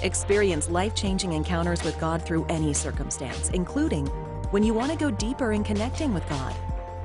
Experience 0.04 0.70
life 0.70 0.96
changing 0.96 1.34
encounters 1.34 1.84
with 1.84 2.00
God 2.00 2.24
through 2.24 2.46
any 2.50 2.74
circumstance, 2.74 3.50
including 3.50 4.08
when 4.52 4.64
you 4.64 4.74
want 4.74 4.92
to 4.92 4.98
go 4.98 5.12
deeper 5.12 5.54
in 5.54 5.64
connecting 5.64 6.14
with 6.14 6.28
God, 6.28 6.54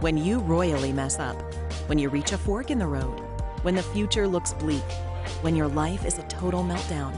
When 0.00 0.18
you 0.18 0.40
royally 0.40 0.92
mess 0.92 1.18
up, 1.18 1.40
when 1.87 1.99
you 1.99 2.11
reach 2.11 2.32
a 2.32 2.38
fork 2.38 2.70
in 2.70 2.78
the 2.78 2.87
road, 2.87 3.18
when 3.62 3.75
the 3.75 3.82
future 3.82 4.28
looks 4.28 4.52
bleak, 4.52 4.85
when 5.40 5.56
your 5.56 5.68
life 5.68 6.04
is 6.04 6.18
a 6.18 6.23
total 6.25 6.62
meltdown, 6.62 7.14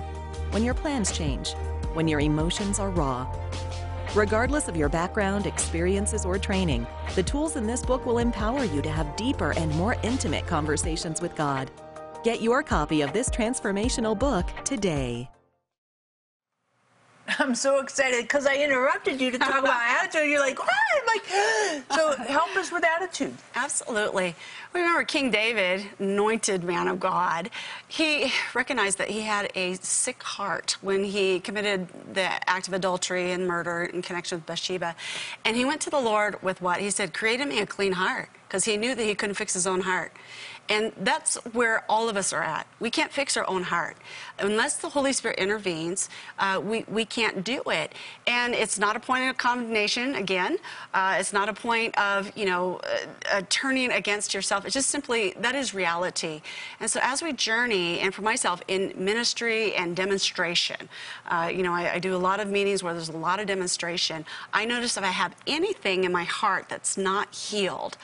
when 0.52 0.62
your 0.62 0.74
plans 0.74 1.10
change, 1.10 1.54
when 1.94 2.06
your 2.06 2.20
emotions 2.20 2.78
are 2.78 2.90
raw. 2.90 3.26
Regardless 4.14 4.68
of 4.68 4.76
your 4.76 4.88
background, 4.88 5.44
experiences, 5.44 6.24
or 6.24 6.38
training, 6.38 6.86
the 7.16 7.22
tools 7.22 7.56
in 7.56 7.66
this 7.66 7.82
book 7.82 8.06
will 8.06 8.18
empower 8.18 8.62
you 8.62 8.80
to 8.80 8.90
have 8.90 9.16
deeper 9.16 9.52
and 9.56 9.74
more 9.74 9.96
intimate 10.04 10.46
conversations 10.46 11.20
with 11.20 11.34
God. 11.34 11.72
Get 12.22 12.40
your 12.40 12.62
copy 12.62 13.02
of 13.02 13.12
this 13.12 13.28
transformational 13.28 14.16
book 14.16 14.46
today. 14.64 15.28
I'm 17.38 17.54
so 17.54 17.80
excited 17.80 18.22
because 18.22 18.46
I 18.46 18.56
interrupted 18.56 19.20
you 19.20 19.30
to 19.30 19.38
talk 19.38 19.58
about 19.58 19.82
attitude. 20.02 20.28
You're 20.30 20.40
like, 20.40 20.58
what? 20.58 20.70
I'm 20.96 21.06
like, 21.06 21.84
so 21.92 22.12
help 22.24 22.56
us 22.56 22.72
with 22.72 22.84
attitude. 22.84 23.34
Absolutely. 23.54 24.34
We 24.72 24.80
remember 24.80 25.04
King 25.04 25.30
David, 25.30 25.84
anointed 25.98 26.64
man 26.64 26.88
of 26.88 27.00
God, 27.00 27.50
he 27.86 28.32
recognized 28.54 28.98
that 28.98 29.10
he 29.10 29.22
had 29.22 29.50
a 29.54 29.74
sick 29.74 30.22
heart 30.22 30.76
when 30.80 31.04
he 31.04 31.40
committed 31.40 31.88
the 32.14 32.48
act 32.48 32.68
of 32.68 32.74
adultery 32.74 33.32
and 33.32 33.46
murder 33.46 33.84
in 33.84 34.02
connection 34.02 34.38
with 34.38 34.46
Bathsheba. 34.46 34.94
And 35.44 35.56
he 35.56 35.64
went 35.64 35.80
to 35.82 35.90
the 35.90 36.00
Lord 36.00 36.42
with 36.42 36.62
what? 36.62 36.80
He 36.80 36.90
said, 36.90 37.12
create 37.12 37.40
in 37.40 37.48
me 37.48 37.60
a 37.60 37.66
clean 37.66 37.92
heart 37.92 38.30
because 38.46 38.64
he 38.64 38.76
knew 38.76 38.94
that 38.94 39.04
he 39.04 39.14
couldn't 39.14 39.34
fix 39.34 39.52
his 39.52 39.66
own 39.66 39.82
heart. 39.82 40.12
And 40.68 40.92
that's 40.98 41.36
where 41.52 41.84
all 41.88 42.08
of 42.08 42.16
us 42.16 42.32
are 42.32 42.42
at. 42.42 42.66
We 42.78 42.90
can't 42.90 43.10
fix 43.10 43.36
our 43.36 43.48
own 43.48 43.62
heart. 43.62 43.96
Unless 44.38 44.78
the 44.78 44.88
Holy 44.90 45.12
Spirit 45.12 45.38
intervenes, 45.38 46.10
uh, 46.38 46.60
we, 46.62 46.84
we 46.88 47.04
can't 47.04 47.42
do 47.42 47.62
it. 47.66 47.94
And 48.26 48.54
it's 48.54 48.78
not 48.78 48.94
a 48.94 49.00
point 49.00 49.30
of 49.30 49.38
condemnation, 49.38 50.14
again. 50.14 50.58
Uh, 50.92 51.16
it's 51.18 51.32
not 51.32 51.48
a 51.48 51.54
point 51.54 51.98
of, 51.98 52.30
you 52.36 52.44
know, 52.44 52.80
uh, 52.84 53.36
uh, 53.36 53.42
turning 53.48 53.92
against 53.92 54.34
yourself. 54.34 54.64
It's 54.66 54.74
just 54.74 54.90
simply, 54.90 55.34
that 55.40 55.54
is 55.54 55.74
reality. 55.74 56.42
And 56.80 56.90
so 56.90 57.00
as 57.02 57.22
we 57.22 57.32
journey, 57.32 58.00
and 58.00 58.14
for 58.14 58.22
myself, 58.22 58.62
in 58.68 58.92
ministry 58.96 59.74
and 59.74 59.96
demonstration, 59.96 60.88
uh, 61.26 61.50
you 61.54 61.62
know, 61.62 61.72
I, 61.72 61.94
I 61.94 61.98
do 61.98 62.14
a 62.14 62.18
lot 62.18 62.40
of 62.40 62.48
meetings 62.48 62.82
where 62.82 62.92
there's 62.92 63.08
a 63.08 63.16
lot 63.16 63.40
of 63.40 63.46
demonstration. 63.46 64.24
I 64.52 64.66
notice 64.66 64.96
if 64.96 65.04
I 65.04 65.08
have 65.08 65.34
anything 65.46 66.04
in 66.04 66.12
my 66.12 66.24
heart 66.24 66.66
that's 66.68 66.98
not 66.98 67.34
healed, 67.34 67.96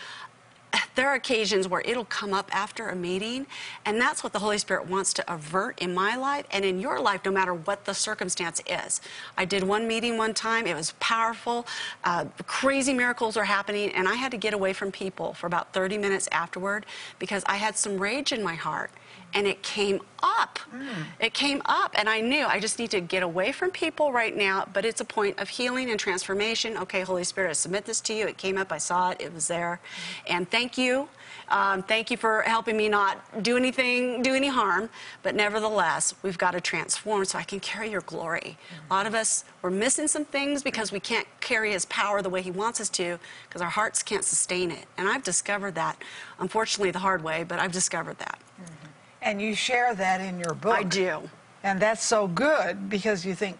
there 0.94 1.08
are 1.08 1.14
occasions 1.14 1.68
where 1.68 1.82
it'll 1.84 2.04
come 2.04 2.32
up 2.32 2.54
after 2.54 2.88
a 2.88 2.96
meeting, 2.96 3.46
and 3.84 4.00
that's 4.00 4.22
what 4.22 4.32
the 4.32 4.38
Holy 4.38 4.58
Spirit 4.58 4.86
wants 4.86 5.12
to 5.14 5.32
avert 5.32 5.80
in 5.80 5.94
my 5.94 6.16
life 6.16 6.46
and 6.50 6.64
in 6.64 6.80
your 6.80 7.00
life, 7.00 7.20
no 7.24 7.30
matter 7.30 7.54
what 7.54 7.84
the 7.84 7.94
circumstance 7.94 8.62
is. 8.66 9.00
I 9.36 9.44
did 9.44 9.62
one 9.62 9.86
meeting 9.88 10.18
one 10.18 10.34
time, 10.34 10.66
it 10.66 10.74
was 10.74 10.92
powerful, 11.00 11.66
uh, 12.04 12.26
crazy 12.46 12.92
miracles 12.92 13.36
were 13.36 13.44
happening, 13.44 13.90
and 13.90 14.08
I 14.08 14.14
had 14.14 14.30
to 14.32 14.38
get 14.38 14.54
away 14.54 14.72
from 14.72 14.92
people 14.92 15.34
for 15.34 15.46
about 15.46 15.72
30 15.72 15.98
minutes 15.98 16.28
afterward 16.32 16.86
because 17.18 17.42
I 17.46 17.56
had 17.56 17.76
some 17.76 17.98
rage 17.98 18.32
in 18.32 18.42
my 18.42 18.54
heart 18.54 18.90
and 19.34 19.46
it 19.46 19.62
came 19.62 20.00
up. 20.22 20.58
Mm. 20.74 21.04
It 21.20 21.34
came 21.34 21.60
up, 21.66 21.94
and 21.98 22.08
I 22.08 22.20
knew 22.20 22.46
I 22.46 22.60
just 22.60 22.78
need 22.78 22.90
to 22.92 23.00
get 23.00 23.22
away 23.22 23.52
from 23.52 23.70
people 23.70 24.12
right 24.12 24.34
now, 24.34 24.66
but 24.72 24.84
it's 24.84 25.00
a 25.00 25.04
point 25.04 25.38
of 25.38 25.48
healing 25.48 25.90
and 25.90 26.00
transformation. 26.00 26.76
Okay, 26.78 27.02
Holy 27.02 27.24
Spirit, 27.24 27.50
I 27.50 27.52
submit 27.52 27.84
this 27.84 28.00
to 28.02 28.14
you. 28.14 28.26
It 28.26 28.38
came 28.38 28.56
up, 28.56 28.72
I 28.72 28.78
saw 28.78 29.10
it, 29.10 29.20
it 29.20 29.34
was 29.34 29.48
there. 29.48 29.80
And 30.26 30.50
thank 30.50 30.78
you. 30.78 31.08
Um, 31.48 31.82
thank 31.82 32.10
you 32.10 32.16
for 32.16 32.42
helping 32.42 32.76
me 32.76 32.88
not 32.88 33.42
do 33.42 33.56
anything, 33.56 34.22
do 34.22 34.34
any 34.34 34.48
harm, 34.48 34.88
but 35.22 35.34
nevertheless, 35.34 36.14
we've 36.22 36.38
got 36.38 36.52
to 36.52 36.60
transform 36.60 37.24
so 37.26 37.38
I 37.38 37.42
can 37.42 37.60
carry 37.60 37.90
your 37.90 38.00
glory. 38.02 38.56
Mm. 38.56 38.90
A 38.90 38.94
lot 38.94 39.06
of 39.06 39.14
us, 39.14 39.44
we're 39.60 39.70
missing 39.70 40.08
some 40.08 40.24
things 40.24 40.62
because 40.62 40.90
we 40.90 41.00
can't 41.00 41.26
carry 41.40 41.72
his 41.72 41.84
power 41.86 42.22
the 42.22 42.30
way 42.30 42.40
he 42.40 42.50
wants 42.50 42.80
us 42.80 42.88
to 42.90 43.18
because 43.48 43.60
our 43.60 43.68
hearts 43.68 44.02
can't 44.02 44.24
sustain 44.24 44.70
it. 44.70 44.86
And 44.96 45.08
I've 45.08 45.22
discovered 45.22 45.74
that, 45.74 45.98
unfortunately, 46.38 46.92
the 46.92 47.00
hard 47.00 47.22
way, 47.22 47.44
but 47.44 47.58
I've 47.58 47.72
discovered 47.72 48.18
that. 48.18 48.38
And 49.24 49.40
you 49.42 49.54
share 49.54 49.94
that 49.94 50.20
in 50.20 50.38
your 50.38 50.54
book. 50.54 50.76
I 50.76 50.82
do. 50.84 51.30
And 51.64 51.80
that's 51.80 52.04
so 52.04 52.28
good 52.28 52.90
because 52.90 53.24
you 53.24 53.34
think 53.34 53.58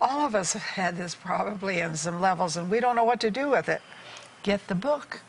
all 0.00 0.24
of 0.24 0.34
us 0.34 0.52
have 0.52 0.62
had 0.62 0.96
this 0.96 1.14
probably 1.14 1.80
in 1.80 1.96
some 1.96 2.20
levels 2.20 2.56
and 2.56 2.70
we 2.70 2.80
don't 2.80 2.96
know 2.96 3.04
what 3.04 3.20
to 3.20 3.30
do 3.30 3.50
with 3.50 3.68
it. 3.68 3.82
Get 4.42 4.68
the 4.68 4.74
book. 4.74 5.20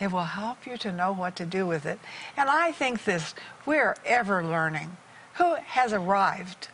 It 0.00 0.10
will 0.10 0.24
help 0.24 0.66
you 0.66 0.78
to 0.78 0.90
know 0.90 1.12
what 1.12 1.36
to 1.36 1.44
do 1.44 1.66
with 1.66 1.84
it. 1.84 2.00
And 2.36 2.48
I 2.48 2.72
think 2.72 3.04
this, 3.04 3.34
we're 3.66 3.94
ever 4.06 4.42
learning. 4.42 4.96
Who 5.34 5.54
has 5.54 5.92
arrived? 5.92 6.68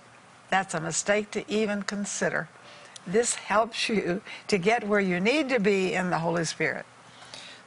That's 0.48 0.74
a 0.74 0.80
mistake 0.80 1.32
to 1.32 1.50
even 1.50 1.82
consider. 1.82 2.48
This 3.06 3.34
helps 3.34 3.88
you 3.88 4.22
to 4.46 4.58
get 4.58 4.86
where 4.86 5.00
you 5.00 5.18
need 5.18 5.48
to 5.48 5.58
be 5.58 5.94
in 5.94 6.10
the 6.10 6.18
Holy 6.18 6.44
Spirit. 6.44 6.86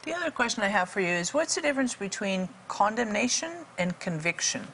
The 0.03 0.13
other 0.13 0.31
question 0.31 0.63
I 0.63 0.67
have 0.67 0.89
for 0.89 1.01
you 1.01 1.07
is 1.07 1.33
what's 1.33 1.55
the 1.55 1.61
difference 1.61 1.93
between 1.93 2.47
condemnation 2.69 3.51
and 3.77 3.97
conviction? 3.99 4.67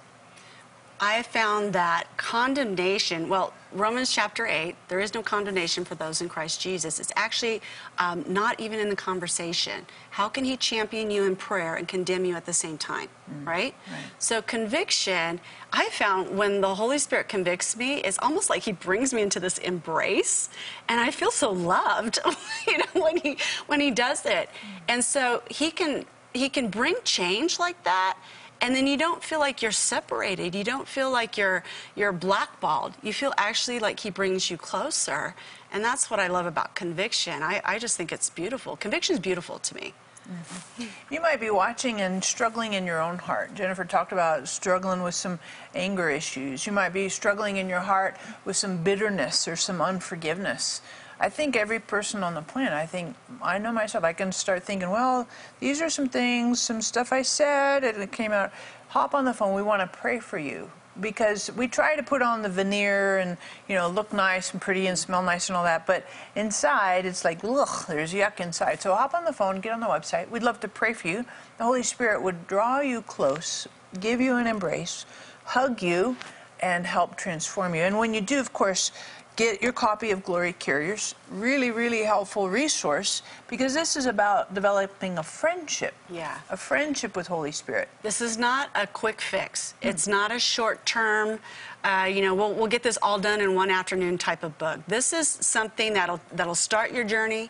I 1.00 1.14
have 1.14 1.26
found 1.26 1.74
that 1.74 2.06
condemnation, 2.16 3.28
well, 3.28 3.54
Romans 3.74 4.14
chapter 4.14 4.48
8, 4.48 4.76
there 4.88 5.02
is 5.02 5.14
no 5.14 5.22
condemnation 5.22 5.84
for 5.84 5.96
those 5.96 6.22
in 6.22 6.30
Christ 6.30 6.62
Jesus. 6.62 7.00
It's 7.00 7.12
actually 7.18 7.62
um, 7.98 8.24
not 8.28 8.58
even 8.62 8.80
in 8.80 8.88
the 8.88 8.96
conversation. 8.96 9.86
How 10.12 10.30
can 10.30 10.46
he 10.46 10.56
champion 10.56 11.12
you 11.12 11.26
in 11.26 11.36
prayer 11.36 11.76
and 11.76 11.86
condemn 11.86 12.24
you 12.24 12.36
at 12.36 12.46
the 12.46 12.54
same 12.54 12.78
time, 12.78 13.10
mm. 13.30 13.46
right? 13.46 13.76
right? 13.92 14.04
So, 14.20 14.42
conviction, 14.42 15.42
I 15.74 15.90
found 15.90 16.38
when 16.38 16.62
the 16.62 16.74
Holy 16.74 16.98
Spirit 16.98 17.28
convicts 17.28 17.76
me, 17.76 17.96
it's 17.96 18.20
almost 18.22 18.50
like 18.50 18.64
he 18.64 18.72
brings 18.72 19.14
me 19.14 19.22
into 19.22 19.42
this 19.42 19.58
embrace, 19.58 20.48
and 20.88 21.02
I 21.02 21.12
feel 21.12 21.32
so 21.32 21.52
loved, 21.52 22.20
you 22.68 22.78
know, 22.78 23.02
when 23.02 23.18
he, 23.18 23.38
when 23.68 23.82
he 23.82 23.92
does 23.92 24.26
it. 24.26 24.48
Mm. 24.48 24.82
And 24.88 25.04
so, 25.04 25.44
he 25.50 25.72
can, 25.72 26.06
he 26.34 26.48
can 26.48 26.70
bring 26.70 26.96
change 27.04 27.60
like 27.60 27.84
that 27.84 28.18
and 28.66 28.76
then 28.76 28.88
you 28.88 28.98
don't 28.98 29.24
feel 29.24 29.40
like 29.40 29.62
you're 29.62 29.72
separated. 29.72 30.56
You 30.56 30.64
don't 30.64 30.88
feel 30.88 31.12
like 31.12 31.38
you're 31.38 31.64
you're 31.96 32.12
blackballed. 32.12 32.94
You 33.04 33.14
feel 33.14 33.32
actually 33.38 33.78
like 33.78 34.00
he 34.00 34.10
brings 34.10 34.50
you 34.50 34.58
closer. 34.58 35.36
And 35.72 35.84
that's 35.84 36.10
what 36.10 36.20
I 36.20 36.28
love 36.28 36.48
about 36.48 36.74
conviction. 36.74 37.44
I, 37.44 37.62
I 37.64 37.78
just 37.78 37.96
think 37.96 38.12
it's 38.12 38.32
beautiful. 38.32 38.76
Conviction 38.76 39.14
is 39.14 39.20
beautiful 39.20 39.60
to 39.60 39.76
me. 39.76 39.94
Mm-hmm. 40.28 41.14
You 41.14 41.22
might 41.22 41.40
be 41.40 41.52
watching 41.52 42.02
and 42.02 42.24
struggling 42.24 42.74
in 42.74 42.88
your 42.88 43.00
own 43.00 43.20
heart. 43.20 43.54
Jennifer 43.54 43.86
talked 43.86 44.12
about 44.12 44.48
struggling 44.48 45.04
with 45.04 45.14
some 45.14 45.38
anger 45.76 46.10
issues. 46.10 46.66
You 46.66 46.72
might 46.74 46.90
be 46.90 47.08
struggling 47.08 47.58
in 47.58 47.70
your 47.70 47.82
heart 47.82 48.18
with 48.46 48.58
some 48.58 48.84
bitterness 48.84 49.48
or 49.48 49.56
some 49.56 49.80
unforgiveness. 49.80 50.82
I 51.20 51.30
think 51.30 51.56
every 51.56 51.80
person 51.80 52.24
on 52.24 52.34
the 52.34 52.42
planet, 52.42 52.74
I 52.74 52.86
think, 52.86 53.16
I 53.42 53.58
know 53.58 53.72
myself, 53.72 54.04
I 54.04 54.14
can 54.14 54.32
start 54.32 54.64
thinking, 54.64 54.90
well, 54.90 55.28
these 55.60 55.82
are 55.82 55.90
some 55.90 56.10
things, 56.10 56.60
some 56.60 56.82
stuff 56.82 57.14
I 57.14 57.22
said, 57.22 57.84
and 57.84 58.02
it 58.02 58.12
came 58.12 58.32
out. 58.32 58.52
Hop 58.90 59.14
on 59.14 59.26
the 59.26 59.34
phone, 59.34 59.56
we 59.56 59.62
want 59.62 59.82
to 59.82 59.98
pray 59.98 60.20
for 60.20 60.38
you. 60.38 60.70
Because 61.00 61.52
we 61.52 61.68
try 61.68 61.98
to 61.98 62.04
put 62.04 62.22
on 62.22 62.42
the 62.42 62.48
veneer 62.48 63.18
and, 63.18 63.38
you 63.68 63.76
know, 63.76 63.90
look 63.90 64.14
nice 64.14 64.54
and 64.54 64.62
pretty 64.62 64.88
and 64.88 64.98
smell 64.98 65.22
nice 65.22 65.50
and 65.50 65.58
all 65.58 65.66
that, 65.66 65.86
but 65.86 66.06
inside 66.36 67.06
it's 67.06 67.26
like, 67.26 67.44
ugh, 67.44 67.86
there's 67.88 68.14
yuck 68.14 68.40
inside. 68.40 68.82
So 68.82 68.96
hop 68.96 69.14
on 69.14 69.26
the 69.26 69.34
phone, 69.34 69.60
get 69.60 69.74
on 69.74 69.82
the 69.82 69.88
website. 69.88 70.30
We'd 70.30 70.44
love 70.44 70.62
to 70.62 70.70
pray 70.70 70.94
for 70.94 71.10
you. 71.10 71.26
The 71.58 71.66
Holy 71.66 71.84
Spirit 71.84 72.22
would 72.22 72.48
draw 72.48 72.80
you 72.80 73.02
close, 73.02 73.68
give 74.00 74.22
you 74.22 74.38
an 74.38 74.48
embrace, 74.48 75.06
hug 75.44 75.82
you, 75.82 76.16
and 76.62 76.88
help 76.88 77.18
transform 77.18 77.76
you. 77.76 77.82
And 77.82 77.98
when 77.98 78.14
you 78.14 78.22
do, 78.22 78.40
of 78.40 78.54
course, 78.54 78.94
get 79.36 79.62
your 79.62 79.74
copy 79.74 80.12
of 80.12 80.24
Glory 80.24 80.54
Carriers. 80.54 81.16
Really, 81.30 81.72
really 81.72 82.04
helpful 82.04 82.50
resource 82.50 83.22
because 83.48 83.74
this 83.74 83.96
is 83.96 84.06
about 84.06 84.54
developing 84.54 85.18
a 85.18 85.24
friendship. 85.24 85.94
Yeah. 86.10 86.40
A 86.50 86.58
friendship 86.58 87.16
with 87.16 87.28
Holy 87.28 87.52
Spirit. 87.52 87.90
This 88.02 88.22
is 88.22 88.38
not 88.38 88.70
a 88.76 88.88
quick 88.88 89.22
fix. 89.22 89.74
Mm. 89.82 89.90
It's 89.90 90.08
not 90.08 90.32
a 90.32 90.40
short 90.40 90.86
term, 90.86 91.40
uh, 91.84 92.10
you 92.12 92.22
know, 92.22 92.34
we'll, 92.34 92.54
we'll 92.54 92.68
get 92.68 92.84
this 92.84 92.98
all 93.02 93.20
done 93.20 93.42
in 93.42 93.56
one 93.56 93.70
afternoon 93.70 94.18
type 94.18 94.44
of 94.44 94.58
book. 94.58 94.80
This 94.88 95.14
is 95.14 95.28
something 95.28 95.94
that'll, 95.94 96.22
that'll 96.32 96.56
start 96.56 96.92
your 96.92 97.04
journey 97.04 97.50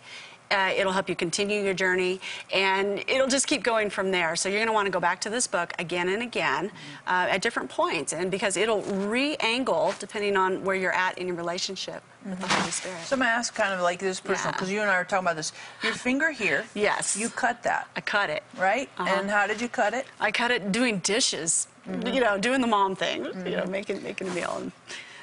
uh, 0.51 0.73
it'll 0.75 0.91
help 0.91 1.09
you 1.09 1.15
continue 1.15 1.61
your 1.61 1.73
journey, 1.73 2.19
and 2.53 3.03
it'll 3.07 3.27
just 3.27 3.47
keep 3.47 3.63
going 3.63 3.89
from 3.89 4.11
there. 4.11 4.35
So 4.35 4.49
you're 4.49 4.59
going 4.59 4.67
to 4.67 4.73
want 4.73 4.85
to 4.85 4.91
go 4.91 4.99
back 4.99 5.21
to 5.21 5.29
this 5.29 5.47
book 5.47 5.73
again 5.79 6.09
and 6.09 6.21
again 6.21 6.71
uh, 7.07 7.27
at 7.29 7.41
different 7.41 7.69
points, 7.69 8.13
and 8.13 8.29
because 8.29 8.57
it'll 8.57 8.81
re-angle 8.81 9.93
depending 9.99 10.37
on 10.37 10.63
where 10.63 10.75
you're 10.75 10.91
at 10.91 11.17
in 11.17 11.27
your 11.27 11.35
relationship 11.35 12.03
mm-hmm. 12.21 12.31
with 12.31 12.39
the 12.39 12.47
Holy 12.47 12.71
Spirit. 12.71 13.01
So 13.03 13.15
I'm 13.15 13.19
going 13.19 13.29
to 13.29 13.33
ask 13.33 13.53
kind 13.53 13.73
of 13.73 13.81
like 13.81 13.99
this 13.99 14.19
personal, 14.19 14.53
because 14.53 14.69
yeah. 14.69 14.75
you 14.75 14.81
and 14.81 14.91
I 14.91 14.95
are 14.95 15.05
talking 15.05 15.25
about 15.25 15.35
this. 15.35 15.53
Your 15.83 15.93
finger 15.93 16.31
here. 16.31 16.65
Yes. 16.73 17.17
You 17.17 17.29
cut 17.29 17.63
that. 17.63 17.87
I 17.95 18.01
cut 18.01 18.29
it. 18.29 18.43
Right? 18.57 18.89
Uh-huh. 18.97 19.15
And 19.19 19.29
how 19.29 19.47
did 19.47 19.61
you 19.61 19.69
cut 19.69 19.93
it? 19.93 20.05
I 20.19 20.31
cut 20.31 20.51
it 20.51 20.71
doing 20.71 20.99
dishes. 20.99 21.67
Mm-hmm. 21.87 22.07
You 22.07 22.21
know, 22.21 22.37
doing 22.37 22.61
the 22.61 22.67
mom 22.67 22.95
thing. 22.95 23.25
Mm-hmm. 23.25 23.47
You 23.47 23.57
know, 23.57 23.65
making 23.65 24.01
making 24.01 24.27
a 24.27 24.33
meal. 24.33 24.57
And, 24.59 24.71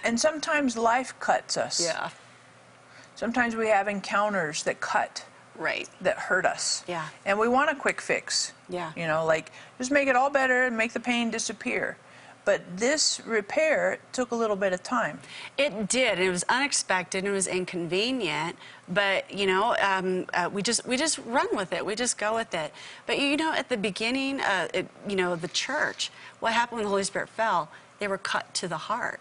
and 0.04 0.20
sometimes 0.20 0.76
life 0.76 1.14
cuts 1.18 1.56
us. 1.56 1.80
Yeah. 1.84 2.10
Sometimes 3.22 3.54
we 3.54 3.68
have 3.68 3.86
encounters 3.86 4.64
that 4.64 4.80
cut. 4.80 5.24
Right. 5.56 5.88
That 6.00 6.18
hurt 6.18 6.44
us. 6.44 6.82
Yeah. 6.88 7.06
And 7.24 7.38
we 7.38 7.46
want 7.46 7.70
a 7.70 7.74
quick 7.76 8.00
fix. 8.00 8.52
Yeah. 8.68 8.90
You 8.96 9.06
know, 9.06 9.24
like 9.24 9.52
just 9.78 9.92
make 9.92 10.08
it 10.08 10.16
all 10.16 10.28
better 10.28 10.64
and 10.64 10.76
make 10.76 10.92
the 10.92 10.98
pain 10.98 11.30
disappear. 11.30 11.96
But 12.44 12.62
this 12.76 13.20
repair 13.24 13.98
took 14.10 14.32
a 14.32 14.34
little 14.34 14.56
bit 14.56 14.72
of 14.72 14.82
time. 14.82 15.20
It 15.56 15.88
did. 15.88 16.18
It 16.18 16.30
was 16.30 16.42
unexpected. 16.48 17.18
And 17.18 17.28
it 17.28 17.30
was 17.30 17.46
inconvenient, 17.46 18.56
but 18.88 19.32
you 19.32 19.46
know, 19.46 19.76
um, 19.80 20.26
uh, 20.34 20.50
we 20.52 20.60
just 20.60 20.84
we 20.84 20.96
just 20.96 21.18
run 21.18 21.46
with 21.52 21.72
it. 21.72 21.86
We 21.86 21.94
just 21.94 22.18
go 22.18 22.34
with 22.34 22.52
it. 22.52 22.74
But 23.06 23.20
you 23.20 23.36
know, 23.36 23.52
at 23.52 23.68
the 23.68 23.76
beginning, 23.76 24.40
uh, 24.40 24.66
it, 24.74 24.88
you 25.08 25.14
know, 25.14 25.36
the 25.36 25.46
church. 25.46 26.10
What 26.40 26.54
happened 26.54 26.78
when 26.78 26.84
the 26.86 26.90
Holy 26.90 27.04
Spirit 27.04 27.28
fell? 27.28 27.70
They 28.00 28.08
were 28.08 28.18
cut 28.18 28.52
to 28.54 28.66
the 28.66 28.78
heart 28.78 29.20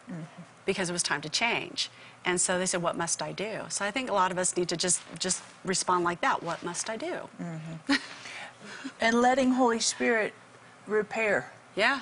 because 0.65 0.89
it 0.89 0.93
was 0.93 1.03
time 1.03 1.21
to 1.21 1.29
change. 1.29 1.91
And 2.25 2.39
so 2.39 2.59
they 2.59 2.65
said, 2.65 2.81
"What 2.81 2.95
must 2.97 3.21
I 3.21 3.31
do?" 3.31 3.61
So 3.69 3.83
I 3.83 3.91
think 3.91 4.09
a 4.09 4.13
lot 4.13 4.31
of 4.31 4.37
us 4.37 4.55
need 4.55 4.69
to 4.69 4.77
just 4.77 5.01
just 5.19 5.41
respond 5.65 6.03
like 6.03 6.21
that. 6.21 6.43
What 6.43 6.63
must 6.63 6.89
I 6.89 6.97
do? 6.97 7.29
Mm-hmm. 7.41 7.93
And 8.99 9.21
letting 9.21 9.51
Holy 9.51 9.79
Spirit 9.79 10.33
repair. 10.87 11.51
Yeah, 11.75 12.01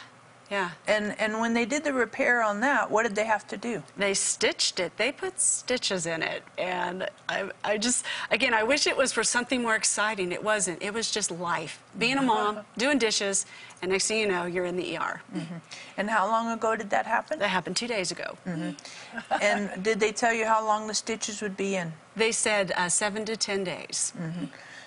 yeah. 0.49 0.71
And 0.87 1.15
and 1.19 1.39
when 1.39 1.53
they 1.53 1.65
did 1.65 1.83
the 1.83 1.93
repair 1.93 2.41
on 2.41 2.59
that, 2.61 2.89
what 2.89 3.03
did 3.03 3.15
they 3.15 3.25
have 3.25 3.47
to 3.47 3.57
do? 3.57 3.83
they 3.97 4.13
stitched 4.13 4.79
it. 4.79 4.91
They 4.97 5.11
put 5.11 5.39
stitches 5.39 6.05
in 6.05 6.23
it. 6.23 6.43
And 6.57 7.07
I, 7.27 7.49
I 7.63 7.77
just, 7.77 8.05
again, 8.31 8.53
I 8.53 8.63
wish 8.63 8.87
it 8.87 8.97
was 8.97 9.11
for 9.13 9.23
something 9.23 9.61
more 9.61 9.75
exciting. 9.75 10.31
It 10.31 10.43
wasn't. 10.43 10.81
It 10.81 10.93
was 10.93 11.11
just 11.11 11.29
life. 11.31 11.81
Being 11.97 12.17
a 12.17 12.21
mom, 12.21 12.59
doing 12.77 12.97
dishes, 12.97 13.45
and 13.81 13.91
next 13.91 14.07
thing 14.07 14.19
you 14.21 14.27
know, 14.27 14.45
you're 14.45 14.65
in 14.65 14.75
the 14.77 14.97
ER. 14.97 15.21
And 15.97 16.09
how 16.09 16.27
long 16.27 16.49
ago 16.51 16.75
did 16.75 16.89
that 16.89 17.05
happen? 17.05 17.39
That 17.39 17.49
happened 17.49 17.75
two 17.75 17.87
days 17.87 18.11
ago. 18.11 18.37
and 19.41 19.83
did 19.83 19.99
they 19.99 20.11
tell 20.11 20.33
you 20.33 20.45
how 20.45 20.65
long 20.65 20.87
the 20.87 20.93
stitches 20.93 21.41
would 21.41 21.55
be 21.57 21.75
in? 21.75 21.93
They 22.15 22.31
said 22.31 22.71
uh, 22.75 22.89
seven 22.89 23.25
to 23.25 23.35
10 23.37 23.63
days. 23.63 24.13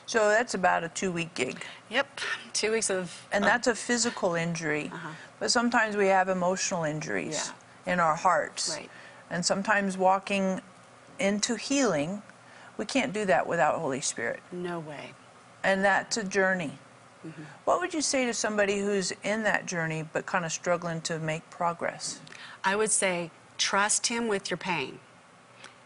So 0.07 0.29
that's 0.29 0.55
about 0.55 0.85
a 0.85 0.89
two-week 0.89 1.35
gig. 1.35 1.65
Yep. 1.89 2.21
Two 2.53 2.73
weeks 2.73 2.91
of. 2.91 3.27
And 3.33 3.45
of- 3.45 3.51
that's 3.51 3.67
a 3.69 3.75
physical 3.75 4.35
injury. 4.35 4.91
But 5.43 5.51
sometimes 5.51 5.97
we 5.97 6.07
have 6.07 6.29
emotional 6.29 6.85
injuries 6.85 7.51
in 7.85 7.99
our 7.99 8.15
hearts. 8.15 8.77
Right. 8.79 8.89
And 9.29 9.45
sometimes 9.45 9.99
walking 9.99 10.61
into 11.19 11.57
healing, 11.57 12.23
we 12.77 12.85
can't 12.85 13.13
do 13.13 13.25
that 13.25 13.49
without 13.49 13.81
Holy 13.81 14.01
Spirit. 14.01 14.39
no 14.53 14.79
way. 14.79 15.11
And 15.65 15.85
that's 15.85 16.17
a 16.17 16.23
journey. 16.23 16.79
What 17.65 17.81
would 17.81 17.93
you 17.93 18.03
say 18.03 18.25
to 18.27 18.33
somebody 18.33 18.79
who's 18.79 19.13
in 19.25 19.43
that 19.43 19.67
journey 19.67 20.05
but 20.13 20.27
kind 20.27 20.45
of 20.45 20.53
struggling 20.53 21.01
to 21.03 21.19
make 21.19 21.51
progress? 21.51 22.21
I 22.63 22.77
would 22.77 22.93
say 22.93 23.33
trust 23.59 24.07
Him 24.07 24.29
with 24.29 24.49
your 24.49 24.59
pain, 24.59 25.01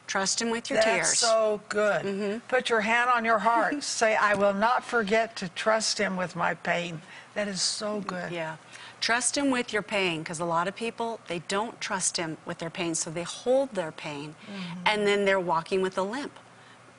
trust 0.06 0.42
Him 0.42 0.50
with 0.50 0.68
your 0.68 0.82
tears. 0.82 0.96
That's 0.96 1.20
tears. 1.20 1.30
so 1.30 1.62
good. 1.70 2.02
Mm-hmm. 2.04 2.38
Put 2.48 2.68
your 2.68 2.82
hand 2.82 3.08
on 3.08 3.24
your 3.24 3.38
heart. 3.38 3.82
Say, 4.00 4.16
I 4.16 4.34
will 4.34 4.54
not 4.54 4.84
forget 4.84 5.34
to 5.36 5.48
trust 5.48 5.96
him 5.96 6.18
with 6.18 6.36
my 6.36 6.52
pain. 6.52 7.00
That 7.34 7.48
is 7.48 7.60
so 7.60 8.00
good. 8.00 8.32
Yeah. 8.32 8.56
Trust 9.06 9.38
him 9.38 9.52
with 9.52 9.72
your 9.72 9.82
pain 9.82 10.18
because 10.18 10.40
a 10.40 10.44
lot 10.44 10.66
of 10.66 10.74
people 10.74 11.20
they 11.28 11.38
don't 11.46 11.80
trust 11.80 12.16
him 12.16 12.38
with 12.44 12.58
their 12.58 12.70
pain 12.70 12.92
so 12.96 13.08
they 13.08 13.22
hold 13.22 13.72
their 13.72 13.92
pain 13.92 14.34
mm-hmm. 14.50 14.80
and 14.84 15.06
then 15.06 15.24
they're 15.24 15.38
walking 15.38 15.80
with 15.80 15.96
a 15.96 16.02
limp. 16.02 16.36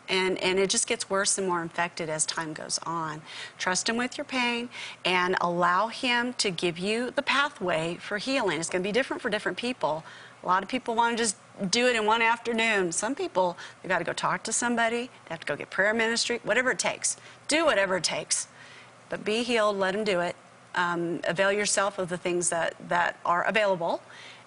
And, 0.07 0.37
and 0.37 0.57
it 0.57 0.69
just 0.69 0.87
gets 0.87 1.09
worse 1.09 1.37
and 1.37 1.45
more 1.45 1.61
infected 1.61 2.09
as 2.09 2.25
time 2.25 2.53
goes 2.53 2.79
on. 2.85 3.21
Trust 3.57 3.89
him 3.89 3.97
with 3.97 4.17
your 4.17 4.23
pain 4.23 4.69
and 5.03 5.35
allow 5.41 5.89
him 5.89 6.31
to 6.35 6.49
give 6.49 6.79
you 6.79 7.11
the 7.11 7.21
pathway 7.21 7.97
for 7.99 8.19
healing. 8.19 8.57
It's 8.61 8.69
going 8.69 8.81
to 8.81 8.87
be 8.87 8.93
different 8.93 9.21
for 9.21 9.29
different 9.29 9.57
people. 9.57 10.05
A 10.43 10.47
lot 10.47 10.63
of 10.63 10.69
people 10.69 10.95
want 10.95 11.17
to 11.17 11.21
just 11.21 11.35
do 11.69 11.87
it 11.87 11.97
in 11.97 12.05
one 12.05 12.21
afternoon. 12.21 12.93
Some 12.93 13.15
people, 13.15 13.57
they've 13.83 13.89
got 13.89 13.99
to 13.99 14.05
go 14.05 14.13
talk 14.13 14.43
to 14.43 14.53
somebody, 14.53 15.09
they 15.25 15.31
have 15.31 15.41
to 15.41 15.45
go 15.45 15.57
get 15.57 15.71
prayer 15.71 15.93
ministry, 15.93 16.39
whatever 16.45 16.71
it 16.71 16.79
takes. 16.79 17.17
Do 17.49 17.65
whatever 17.65 17.97
it 17.97 18.05
takes 18.05 18.47
but 19.09 19.23
be 19.23 19.43
healed 19.43 19.77
let 19.77 19.95
him 19.95 20.03
do 20.03 20.19
it 20.19 20.35
um, 20.77 21.19
avail 21.25 21.51
yourself 21.51 21.99
of 21.99 22.07
the 22.07 22.17
things 22.17 22.49
that, 22.49 22.75
that 22.87 23.19
are 23.25 23.43
available. 23.43 24.01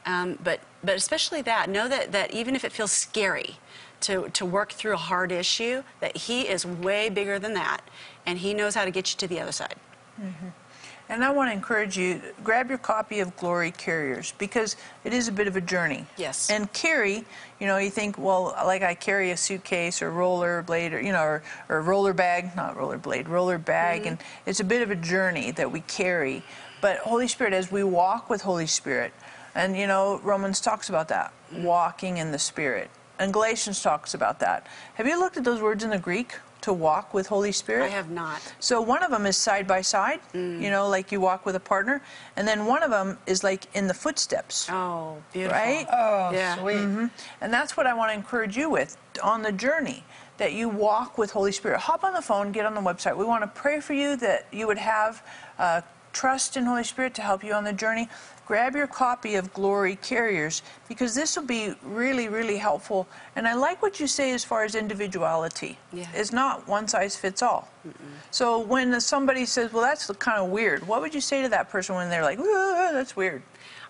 Um, 0.06 0.38
but, 0.42 0.60
but 0.82 0.96
especially 0.96 1.42
that 1.42 1.68
know 1.68 1.86
that, 1.88 2.12
that 2.12 2.32
even 2.32 2.56
if 2.56 2.64
it 2.64 2.72
feels 2.72 2.90
scary 2.90 3.58
to, 4.00 4.30
to 4.30 4.46
work 4.46 4.72
through 4.72 4.94
a 4.94 4.96
hard 4.96 5.30
issue 5.30 5.82
that 6.00 6.16
he 6.16 6.48
is 6.48 6.64
way 6.64 7.10
bigger 7.10 7.38
than 7.38 7.52
that 7.54 7.82
and 8.24 8.38
he 8.38 8.54
knows 8.54 8.74
how 8.74 8.86
to 8.86 8.90
get 8.90 9.12
you 9.12 9.18
to 9.18 9.28
the 9.28 9.38
other 9.38 9.52
side 9.52 9.76
And 11.10 11.24
I 11.24 11.30
want 11.30 11.50
to 11.50 11.52
encourage 11.52 11.98
you 11.98 12.22
grab 12.44 12.68
your 12.68 12.78
copy 12.78 13.18
of 13.18 13.36
Glory 13.36 13.72
Carriers 13.72 14.32
because 14.38 14.76
it 15.02 15.12
is 15.12 15.26
a 15.26 15.32
bit 15.32 15.48
of 15.48 15.56
a 15.56 15.60
journey. 15.60 16.06
Yes. 16.16 16.48
And 16.50 16.72
carry, 16.72 17.24
you 17.58 17.66
know, 17.66 17.78
you 17.78 17.90
think, 17.90 18.16
well, 18.16 18.54
like 18.64 18.82
I 18.82 18.94
carry 18.94 19.32
a 19.32 19.36
suitcase 19.36 20.02
or 20.02 20.12
roller 20.12 20.62
blade 20.62 20.94
or 20.94 21.00
you 21.00 21.10
know, 21.10 21.22
or, 21.22 21.42
or 21.68 21.82
roller 21.82 22.12
bag, 22.12 22.54
not 22.54 22.76
roller 22.76 22.96
blade, 22.96 23.28
roller 23.28 23.58
bag, 23.58 24.02
mm-hmm. 24.02 24.10
and 24.10 24.18
it's 24.46 24.60
a 24.60 24.64
bit 24.64 24.82
of 24.82 24.92
a 24.92 24.94
journey 24.94 25.50
that 25.50 25.72
we 25.72 25.80
carry. 25.80 26.44
But 26.80 26.98
Holy 26.98 27.26
Spirit, 27.26 27.54
as 27.54 27.72
we 27.72 27.82
walk 27.82 28.30
with 28.30 28.42
Holy 28.42 28.68
Spirit, 28.68 29.12
and 29.56 29.76
you 29.76 29.88
know, 29.88 30.20
Romans 30.22 30.60
talks 30.60 30.90
about 30.90 31.08
that, 31.08 31.32
walking 31.52 32.18
in 32.18 32.30
the 32.30 32.38
Spirit, 32.38 32.88
and 33.18 33.32
Galatians 33.32 33.82
talks 33.82 34.14
about 34.14 34.38
that. 34.38 34.68
Have 34.94 35.08
you 35.08 35.18
looked 35.18 35.36
at 35.36 35.42
those 35.42 35.60
words 35.60 35.82
in 35.82 35.90
the 35.90 35.98
Greek? 35.98 36.36
To 36.62 36.72
walk 36.74 37.14
with 37.14 37.26
Holy 37.26 37.52
Spirit? 37.52 37.84
i 37.84 37.88
have 37.88 38.10
not 38.10 38.40
So 38.60 38.80
one 38.82 39.02
of 39.02 39.10
them 39.10 39.24
is 39.26 39.36
side 39.36 39.66
by 39.66 39.80
side, 39.80 40.20
you 40.34 40.70
know, 40.70 40.88
like 40.88 41.10
you 41.10 41.20
walk 41.20 41.46
with 41.46 41.56
a 41.56 41.60
partner, 41.60 42.02
and 42.36 42.46
then 42.46 42.66
one 42.66 42.82
of 42.82 42.90
them 42.90 43.18
is 43.26 43.42
like 43.42 43.64
in 43.74 43.86
the 43.86 43.94
footsteps, 43.94 44.68
oh 44.70 45.16
beautiful 45.32 45.56
right? 45.58 45.86
Oh, 45.90 46.30
Yeah. 46.32 46.58
sweet. 46.58 47.10
And 47.40 47.52
that's 47.52 47.76
what 47.76 47.86
I 47.86 47.94
want 47.94 48.10
to 48.10 48.14
encourage 48.14 48.56
you 48.56 48.68
with 48.68 48.96
on 49.22 49.42
the 49.42 49.52
journey 49.52 50.04
that 50.36 50.52
you 50.52 50.68
walk 50.68 51.18
with 51.18 51.30
Holy 51.30 51.52
Spirit. 51.52 51.80
Hop 51.80 52.04
on 52.04 52.12
the 52.12 52.22
phone, 52.22 52.52
get 52.52 52.64
on 52.66 52.74
the 52.74 52.80
website. 52.80 53.16
We 53.16 53.24
want 53.24 53.42
to 53.42 53.48
pray 53.48 53.80
for 53.80 53.94
you 53.94 54.16
that 54.16 54.46
you 54.52 54.66
would 54.66 54.78
have 54.78 55.22
uh, 55.58 55.80
trust 56.12 56.56
in 56.56 56.64
Holy 56.64 56.84
Spirit 56.84 57.14
to 57.14 57.22
help 57.22 57.44
you 57.44 57.52
on 57.52 57.64
the 57.64 57.72
journey. 57.72 58.08
Grab 58.46 58.74
your 58.74 58.88
copy 58.88 59.36
of 59.36 59.52
Glory 59.54 59.94
Carriers 59.96 60.62
because 60.88 61.14
this 61.14 61.36
will 61.36 61.44
be 61.44 61.72
really, 61.84 62.28
really 62.28 62.56
helpful. 62.56 63.06
And 63.36 63.46
I 63.46 63.54
like 63.54 63.80
what 63.80 64.00
you 64.00 64.08
say 64.08 64.32
as 64.32 64.44
far 64.44 64.64
as 64.64 64.74
individuality. 64.74 65.78
Yeah. 65.92 66.08
It's 66.12 66.32
not 66.32 66.66
one 66.66 66.88
size 66.88 67.14
fits 67.14 67.42
all. 67.42 67.68
So 68.32 68.58
when 68.58 69.00
somebody 69.00 69.46
says, 69.46 69.72
"Well, 69.72 69.84
that's 69.84 70.10
kind 70.18 70.38
of 70.38 70.50
weird," 70.50 70.86
what 70.88 71.00
would 71.00 71.14
you 71.14 71.20
say 71.20 71.42
to 71.42 71.48
that 71.50 71.70
person 71.70 71.94
when 71.94 72.10
they're 72.10 72.24
like, 72.24 72.38
"That's 72.38 73.14
weird"? 73.14 73.42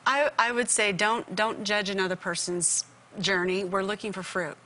I, 0.07 0.31
I 0.39 0.53
would 0.53 0.69
say 0.69 0.93
don't 0.93 1.35
don't 1.35 1.65
judge 1.65 1.89
another 1.89 2.17
person's 2.17 2.85
journey. 3.19 3.65
We're 3.65 3.83
looking 3.83 4.13
for 4.13 4.23
fruit. 4.23 4.57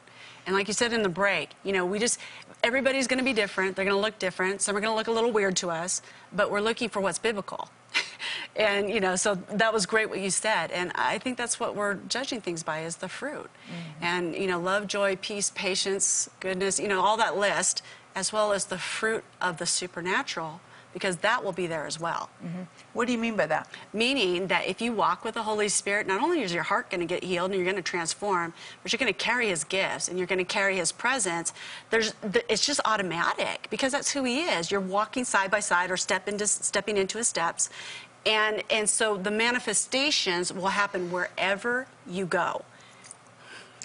And 0.46 0.54
like 0.54 0.68
you 0.68 0.74
said 0.74 0.92
in 0.92 1.02
the 1.02 1.08
break, 1.08 1.50
you 1.62 1.72
know, 1.72 1.86
we 1.86 1.98
just 1.98 2.18
everybody's 2.64 3.07
going 3.07 3.18
to 3.18 3.24
be 3.24 3.35
different. 3.35 3.77
They're 3.77 3.85
going 3.85 3.96
to 3.96 4.00
look 4.00 4.18
different. 4.18 4.62
Some 4.62 4.74
are 4.77 4.81
going 4.81 4.90
to 4.90 4.96
look 4.96 5.07
a 5.07 5.12
little 5.12 5.31
weird 5.31 5.55
to 5.57 5.70
us, 5.70 6.00
but 6.33 6.50
we're 6.50 6.62
looking 6.62 6.88
for 6.88 7.00
what's 7.00 7.18
biblical. 7.18 7.68
and 8.57 8.88
you 8.88 9.00
know, 9.00 9.16
so 9.16 9.35
that 9.53 9.72
was 9.72 9.85
great 9.85 10.09
what 10.09 10.18
you 10.18 10.31
said. 10.31 10.70
And 10.70 10.90
I 10.94 11.18
think 11.18 11.37
that's 11.37 11.61
what 11.61 11.77
we're 11.77 11.94
judging 12.09 12.40
things 12.40 12.62
by 12.62 12.81
is 12.81 12.96
the 12.96 13.09
fruit. 13.09 13.50
Mm-hmm. 13.68 14.05
And 14.05 14.35
you 14.35 14.46
know, 14.46 14.59
love, 14.59 14.87
joy, 14.87 15.16
peace, 15.16 15.53
patience, 15.55 16.31
goodness, 16.40 16.81
you 16.81 16.88
know, 16.88 17.03
all 17.03 17.18
that 17.18 17.37
list 17.37 17.83
as 18.16 18.33
well 18.33 18.53
as 18.53 18.64
the 18.66 18.79
fruit 18.79 19.24
of 19.40 19.59
the 19.59 19.66
supernatural 19.66 20.61
because 20.94 21.18
that 21.18 21.44
will 21.44 21.52
be 21.52 21.66
there 21.66 21.87
as 21.87 22.00
well. 22.00 22.30
Mm-hmm. 22.42 22.62
What 22.94 23.07
do 23.07 23.12
you 23.12 23.18
mean 23.18 23.37
by 23.37 23.46
that? 23.46 23.68
Meaning 23.92 24.46
that 24.46 24.66
if 24.66 24.80
you 24.80 24.94
walk 24.94 25.24
with 25.24 25.35
the 25.35 25.42
Holy 25.42 25.68
Spirit, 25.68 26.07
not 26.07 26.22
only 26.22 26.40
is 26.40 26.54
your 26.54 26.62
heart 26.62 26.88
going 26.88 27.00
to 27.00 27.07
get 27.07 27.22
healed 27.22 27.50
and 27.50 27.57
you're 27.57 27.70
going 27.70 27.76
to 27.76 27.83
transform, 27.83 28.54
but 28.83 28.92
you're 28.92 28.98
going 28.98 29.12
to 29.12 29.18
carry 29.18 29.48
His 29.48 29.64
gifts 29.64 30.09
and 30.09 30.16
you're 30.16 30.26
going 30.26 30.38
to 30.38 30.44
carry 30.44 30.76
His 30.76 30.92
presence. 30.92 31.52
There's, 31.90 32.14
it's 32.48 32.64
just 32.64 32.80
automatic 32.87 33.66
because 33.68 33.92
that's 33.92 34.11
who 34.12 34.24
He 34.24 34.44
is. 34.44 34.70
You're 34.70 34.80
walking 34.80 35.24
side 35.24 35.50
by 35.50 35.61
side 35.61 35.90
or 35.90 35.98
step 35.98 36.28
into, 36.28 36.46
stepping 36.46 36.96
into 36.96 37.18
His 37.18 37.28
steps, 37.28 37.68
and 38.26 38.62
and 38.70 38.88
so 38.88 39.16
the 39.16 39.30
manifestations 39.30 40.50
will 40.52 40.68
happen 40.68 41.11
wherever 41.11 41.87
you 42.07 42.24
go. 42.24 42.62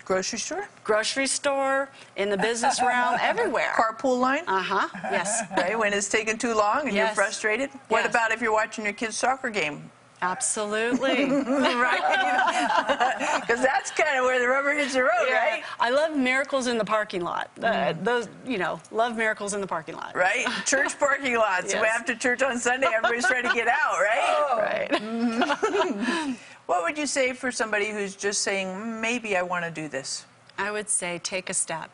Grocery 0.10 0.39
store, 0.39 0.67
Grocery 0.84 1.28
store, 1.28 1.88
in 2.15 2.32
the 2.32 2.38
business 2.38 2.82
realm, 2.82 3.19
everywhere. 3.22 3.74
carpool 3.76 4.19
line. 4.19 4.41
Uh 4.48 4.60
huh. 4.60 4.88
Yes. 5.12 5.43
right? 5.56 5.78
When 5.78 5.93
it's 5.93 6.10
taking 6.10 6.36
too 6.36 6.56
long 6.56 6.88
and 6.88 6.95
you're 6.98 7.06
Yes. 7.06 7.15
frustrated. 7.15 7.69
What 7.89 8.00
Yes. 8.06 8.10
about 8.10 8.32
if 8.32 8.41
you're 8.41 8.52
watching 8.52 8.86
your 8.86 8.93
kid's 8.93 9.15
soccer 9.15 9.52
game? 9.52 9.91
Absolutely. 10.24 11.26
right? 11.30 13.36
Because 13.41 13.62
that's 13.63 13.91
kind 13.91 14.17
of 14.17 14.26
where 14.26 14.39
the 14.39 14.48
rubber 14.48 14.74
hits 14.74 14.93
the 14.93 15.04
road, 15.04 15.30
right? 15.32 15.63
I 15.80 15.91
love 15.91 16.15
miracles 16.17 16.65
in 16.67 16.78
the 16.80 16.86
parking 16.86 17.22
lot. 17.22 17.50
Uh, 17.63 17.93
those, 18.02 18.28
you 18.45 18.58
know, 18.58 18.82
love 18.91 19.15
miracles 19.15 19.54
in 19.54 19.62
the 19.62 19.67
parking 19.67 19.95
lot. 19.95 20.15
Right? 20.15 20.45
Church 20.65 20.98
parking 21.00 21.36
lots. 21.36 21.72
Yes. 21.74 21.86
After 21.95 22.15
church 22.15 22.41
on 22.41 22.58
Sunday, 22.60 22.88
everybody's 22.88 23.26
trying 23.28 23.43
to 23.48 23.54
get 23.54 23.67
out, 23.67 24.00
right? 24.00 24.89
Right. 24.91 26.36
What 26.69 26.84
would 26.84 26.99
you 26.99 27.08
say 27.08 27.34
for 27.34 27.51
somebody 27.51 27.89
who's 27.89 28.15
just 28.15 28.43
saying, 28.43 29.01
maybe 29.01 29.36
I 29.36 29.41
want 29.41 29.65
to 29.65 29.71
do 29.71 29.88
this? 29.88 30.27
I 30.55 30.69
would 30.69 30.88
say 30.88 31.19
take 31.23 31.49
a 31.49 31.53
step. 31.55 31.89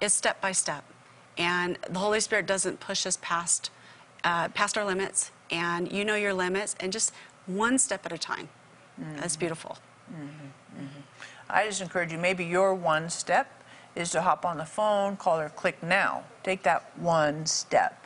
It's 0.00 0.12
step 0.12 0.40
by 0.40 0.50
step, 0.50 0.82
and 1.36 1.78
the 1.88 2.00
Holy 2.00 2.18
Spirit 2.18 2.44
doesn't 2.44 2.80
push 2.80 3.06
us 3.06 3.16
past 3.22 3.70
uh, 4.24 4.48
past 4.48 4.76
our 4.76 4.84
limits. 4.84 5.30
And 5.52 5.92
you 5.92 6.04
know 6.04 6.16
your 6.16 6.34
limits, 6.34 6.74
and 6.80 6.92
just 6.92 7.12
one 7.46 7.78
step 7.78 8.04
at 8.06 8.12
a 8.12 8.18
time. 8.18 8.48
Mm-hmm. 9.00 9.20
That's 9.20 9.36
beautiful. 9.36 9.78
Mm-hmm. 10.12 10.82
Mm-hmm. 10.82 11.00
I 11.48 11.66
just 11.66 11.80
encourage 11.80 12.10
you, 12.10 12.18
maybe 12.18 12.44
your 12.44 12.74
one 12.74 13.10
step 13.10 13.62
is 13.94 14.10
to 14.10 14.22
hop 14.22 14.44
on 14.44 14.58
the 14.58 14.66
phone, 14.66 15.16
call 15.16 15.38
or 15.38 15.48
click 15.48 15.80
now. 15.80 16.24
Take 16.42 16.64
that 16.64 16.90
one 16.98 17.46
step. 17.46 18.04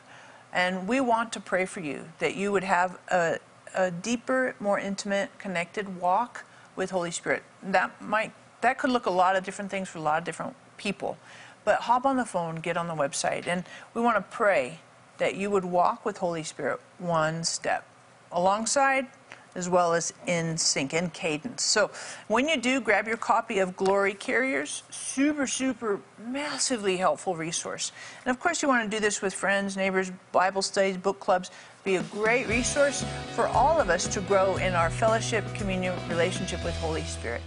And 0.53 0.87
we 0.87 0.99
want 1.01 1.33
to 1.33 1.39
pray 1.39 1.65
for 1.65 1.79
you 1.79 2.05
that 2.19 2.35
you 2.35 2.51
would 2.51 2.63
have 2.63 2.99
a, 3.09 3.39
a 3.75 3.91
deeper, 3.91 4.55
more 4.59 4.79
intimate, 4.79 5.37
connected 5.39 5.99
walk 5.99 6.45
with 6.75 6.91
Holy 6.91 7.11
Spirit. 7.11 7.43
That 7.61 8.01
might 8.01 8.33
that 8.61 8.77
could 8.77 8.91
look 8.91 9.05
a 9.05 9.11
lot 9.11 9.35
of 9.35 9.43
different 9.43 9.69
things 9.69 9.89
for 9.89 9.97
a 9.97 10.01
lot 10.01 10.17
of 10.17 10.23
different 10.23 10.55
people. 10.77 11.17
But 11.65 11.81
hop 11.81 12.05
on 12.05 12.17
the 12.17 12.25
phone, 12.25 12.55
get 12.55 12.77
on 12.77 12.87
the 12.87 12.95
website, 12.95 13.45
and 13.47 13.63
we 13.93 14.01
want 14.01 14.17
to 14.17 14.21
pray 14.21 14.79
that 15.17 15.35
you 15.35 15.49
would 15.49 15.65
walk 15.65 16.05
with 16.05 16.17
Holy 16.17 16.43
Spirit 16.43 16.79
one 16.97 17.43
step 17.43 17.85
alongside 18.31 19.07
as 19.55 19.69
well 19.69 19.93
as 19.93 20.13
in 20.27 20.57
sync, 20.57 20.93
in 20.93 21.09
cadence. 21.09 21.63
So 21.63 21.91
when 22.27 22.47
you 22.47 22.57
do, 22.57 22.81
grab 22.81 23.07
your 23.07 23.17
copy 23.17 23.59
of 23.59 23.75
Glory 23.75 24.13
Carriers. 24.13 24.83
Super, 24.89 25.47
super, 25.47 25.99
massively 26.25 26.97
helpful 26.97 27.35
resource. 27.35 27.91
And 28.25 28.35
of 28.35 28.39
course, 28.39 28.61
you 28.61 28.67
want 28.67 28.89
to 28.89 28.97
do 28.97 29.01
this 29.01 29.21
with 29.21 29.33
friends, 29.33 29.77
neighbors, 29.77 30.11
Bible 30.31 30.61
studies, 30.61 30.97
book 30.97 31.19
clubs. 31.19 31.51
Be 31.83 31.95
a 31.97 32.03
great 32.03 32.47
resource 32.47 33.03
for 33.35 33.47
all 33.47 33.79
of 33.79 33.89
us 33.89 34.07
to 34.07 34.21
grow 34.21 34.55
in 34.57 34.73
our 34.73 34.89
fellowship, 34.89 35.43
communion, 35.53 35.97
relationship 36.09 36.63
with 36.63 36.75
Holy 36.75 37.03
Spirit. 37.03 37.41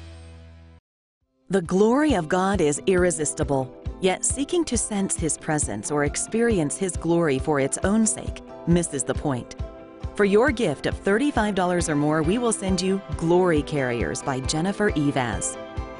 The 1.49 1.63
glory 1.63 2.15
of 2.15 2.29
God 2.29 2.61
is 2.61 2.83
irresistible, 2.87 3.73
yet 4.01 4.25
seeking 4.25 4.65
to 4.65 4.77
sense 4.77 5.17
His 5.17 5.39
presence 5.39 5.93
or 5.93 6.05
experience 6.05 6.77
His 6.77 6.97
glory 6.97 7.39
for 7.39 7.61
its 7.61 7.79
own 7.79 8.05
sake 8.05 8.43
misses 8.67 9.05
the 9.05 9.15
point. 9.15 9.55
For 10.17 10.25
your 10.25 10.51
gift 10.51 10.87
of 10.87 10.99
$35 11.05 11.91
or 11.91 11.95
more, 11.95 12.23
we 12.23 12.39
will 12.39 12.51
send 12.51 12.81
you 12.81 13.03
Glory 13.19 13.61
Carriers 13.61 14.23
by 14.23 14.41
Jennifer 14.41 14.91
Eivaz. 14.93 15.59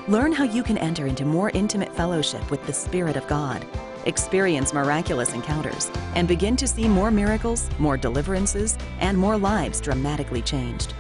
Learn 0.09 0.33
how 0.33 0.45
you 0.45 0.63
can 0.63 0.79
enter 0.79 1.07
into 1.07 1.27
more 1.27 1.51
intimate 1.51 1.95
fellowship 1.95 2.51
with 2.51 2.67
the 2.67 2.73
Spirit 2.73 3.17
of 3.17 3.27
God, 3.27 3.67
experience 4.07 4.73
miraculous 4.73 5.35
encounters, 5.35 5.91
and 6.15 6.27
begin 6.27 6.57
to 6.57 6.67
see 6.67 6.89
more 6.89 7.11
miracles, 7.11 7.69
more 7.79 7.99
deliverances, 7.99 8.79
and 9.01 9.19
more 9.19 9.37
lives 9.37 9.83
dramatically 9.83 10.41
changed. 10.41 10.95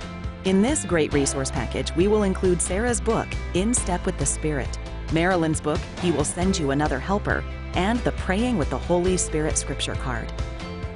In 0.44 0.60
this 0.60 0.84
great 0.84 1.14
resource 1.14 1.50
package, 1.50 1.96
we 1.96 2.08
will 2.08 2.24
include 2.24 2.60
Sarah's 2.60 3.00
book, 3.00 3.28
In 3.54 3.72
Step 3.72 4.04
with 4.04 4.18
the 4.18 4.26
Spirit, 4.26 4.78
Marilyn's 5.10 5.62
book, 5.62 5.80
He 6.02 6.10
Will 6.10 6.22
Send 6.22 6.58
You 6.58 6.70
Another 6.70 6.98
Helper, 6.98 7.42
and 7.72 7.98
the 8.00 8.12
Praying 8.12 8.58
with 8.58 8.68
the 8.68 8.76
Holy 8.76 9.16
Spirit 9.16 9.56
scripture 9.56 9.94
card. 9.94 10.30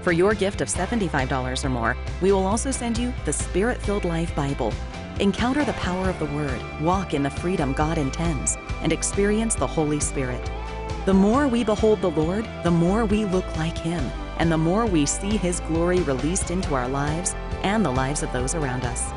For 0.03 0.13
your 0.13 0.35
gift 0.35 0.63
of 0.63 0.69
$75 0.69 1.65
or 1.65 1.69
more, 1.69 1.97
we 2.21 2.33
will 2.33 2.47
also 2.47 2.71
send 2.71 2.99
you 2.99 3.13
the 3.25 3.33
Spirit 3.33 3.81
Filled 3.81 4.05
Life 4.05 4.35
Bible. 4.35 4.73
Encounter 5.21 5.65
the 5.65 5.73
power 5.75 6.09
of 6.09 6.19
the 6.19 6.27
Word, 6.27 6.61
walk 6.81 7.15
in 7.15 7.23
the 7.23 7.31
freedom 7.31 7.73
God 7.73 7.99
intends, 7.99 8.57
and 8.83 8.93
experience 8.93 9.55
the 9.55 9.67
Holy 9.67 10.01
Spirit. 10.01 10.51
The 11.07 11.15
more 11.15 11.49
we 11.49 11.65
behold 11.65 12.01
the 12.01 12.11
Lord, 12.11 12.47
the 12.63 12.71
more 12.71 13.05
we 13.05 13.25
look 13.25 13.57
like 13.57 13.77
Him, 13.77 14.03
and 14.39 14.51
the 14.51 14.59
more 14.59 14.87
we 14.87 15.07
see 15.07 15.37
His 15.37 15.61
glory 15.61 16.01
released 16.01 16.51
into 16.51 16.75
our 16.75 16.89
lives 16.89 17.35
and 17.63 17.85
the 17.85 17.91
lives 17.91 18.23
of 18.23 18.33
those 18.33 18.55
around 18.55 18.85
us. 18.85 19.11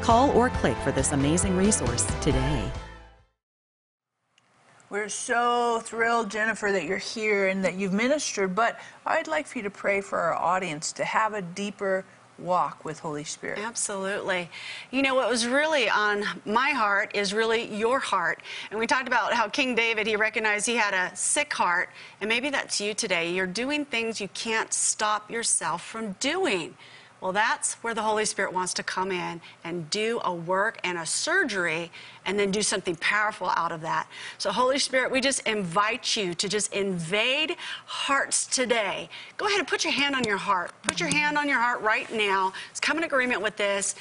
Call 0.00 0.30
or 0.30 0.50
click 0.50 0.76
for 0.78 0.92
this 0.92 1.12
amazing 1.12 1.56
resource 1.56 2.06
today. 2.20 2.70
We're 4.90 5.10
so 5.10 5.80
thrilled, 5.84 6.30
Jennifer, 6.30 6.72
that 6.72 6.84
you're 6.84 6.96
here 6.96 7.48
and 7.48 7.62
that 7.62 7.74
you've 7.74 7.92
ministered, 7.92 8.54
but 8.54 8.80
I'd 9.04 9.28
like 9.28 9.46
for 9.46 9.58
you 9.58 9.64
to 9.64 9.70
pray 9.70 10.00
for 10.00 10.18
our 10.18 10.34
audience 10.34 10.92
to 10.92 11.04
have 11.04 11.34
a 11.34 11.42
deeper 11.42 12.06
walk 12.38 12.84
with 12.84 13.00
Holy 13.00 13.24
Spirit. 13.24 13.58
Absolutely. 13.58 14.48
You 14.90 15.02
know, 15.02 15.14
what 15.14 15.28
was 15.28 15.46
really 15.46 15.88
on 15.88 16.24
my 16.44 16.70
heart 16.70 17.10
is 17.14 17.34
really 17.34 17.74
your 17.74 17.98
heart. 17.98 18.40
And 18.70 18.78
we 18.78 18.86
talked 18.86 19.08
about 19.08 19.32
how 19.32 19.48
King 19.48 19.74
David, 19.74 20.06
he 20.06 20.16
recognized 20.16 20.66
he 20.66 20.76
had 20.76 20.94
a 20.94 21.14
sick 21.16 21.52
heart. 21.52 21.90
And 22.20 22.28
maybe 22.28 22.50
that's 22.50 22.80
you 22.80 22.94
today. 22.94 23.32
You're 23.32 23.46
doing 23.46 23.84
things 23.84 24.20
you 24.20 24.28
can't 24.28 24.72
stop 24.72 25.30
yourself 25.30 25.84
from 25.84 26.12
doing. 26.20 26.74
Well, 27.20 27.32
that's 27.32 27.74
where 27.74 27.94
the 27.94 28.02
Holy 28.02 28.24
Spirit 28.24 28.52
wants 28.52 28.72
to 28.74 28.82
come 28.84 29.10
in 29.10 29.40
and 29.64 29.90
do 29.90 30.20
a 30.24 30.32
work 30.32 30.78
and 30.84 30.96
a 30.98 31.04
surgery 31.04 31.90
and 32.24 32.38
then 32.38 32.52
do 32.52 32.62
something 32.62 32.94
powerful 32.96 33.50
out 33.56 33.72
of 33.72 33.80
that. 33.80 34.08
So, 34.38 34.52
Holy 34.52 34.78
Spirit, 34.78 35.10
we 35.10 35.20
just 35.20 35.46
invite 35.46 36.16
you 36.16 36.34
to 36.34 36.48
just 36.48 36.72
invade 36.72 37.56
hearts 37.86 38.46
today. 38.46 39.08
Go 39.36 39.46
ahead 39.46 39.58
and 39.58 39.66
put 39.66 39.82
your 39.82 39.92
hand 39.92 40.14
on 40.14 40.22
your 40.24 40.36
heart. 40.36 40.70
Put 40.82 41.00
your 41.00 41.08
hand 41.08 41.36
on 41.36 41.48
your 41.48 41.58
heart 41.58 41.80
right 41.80 42.12
now. 42.12 42.52
Let's 42.68 42.80
come 42.80 42.98
in 42.98 43.04
agreement 43.04 43.42
with 43.42 43.56
this. 43.56 43.96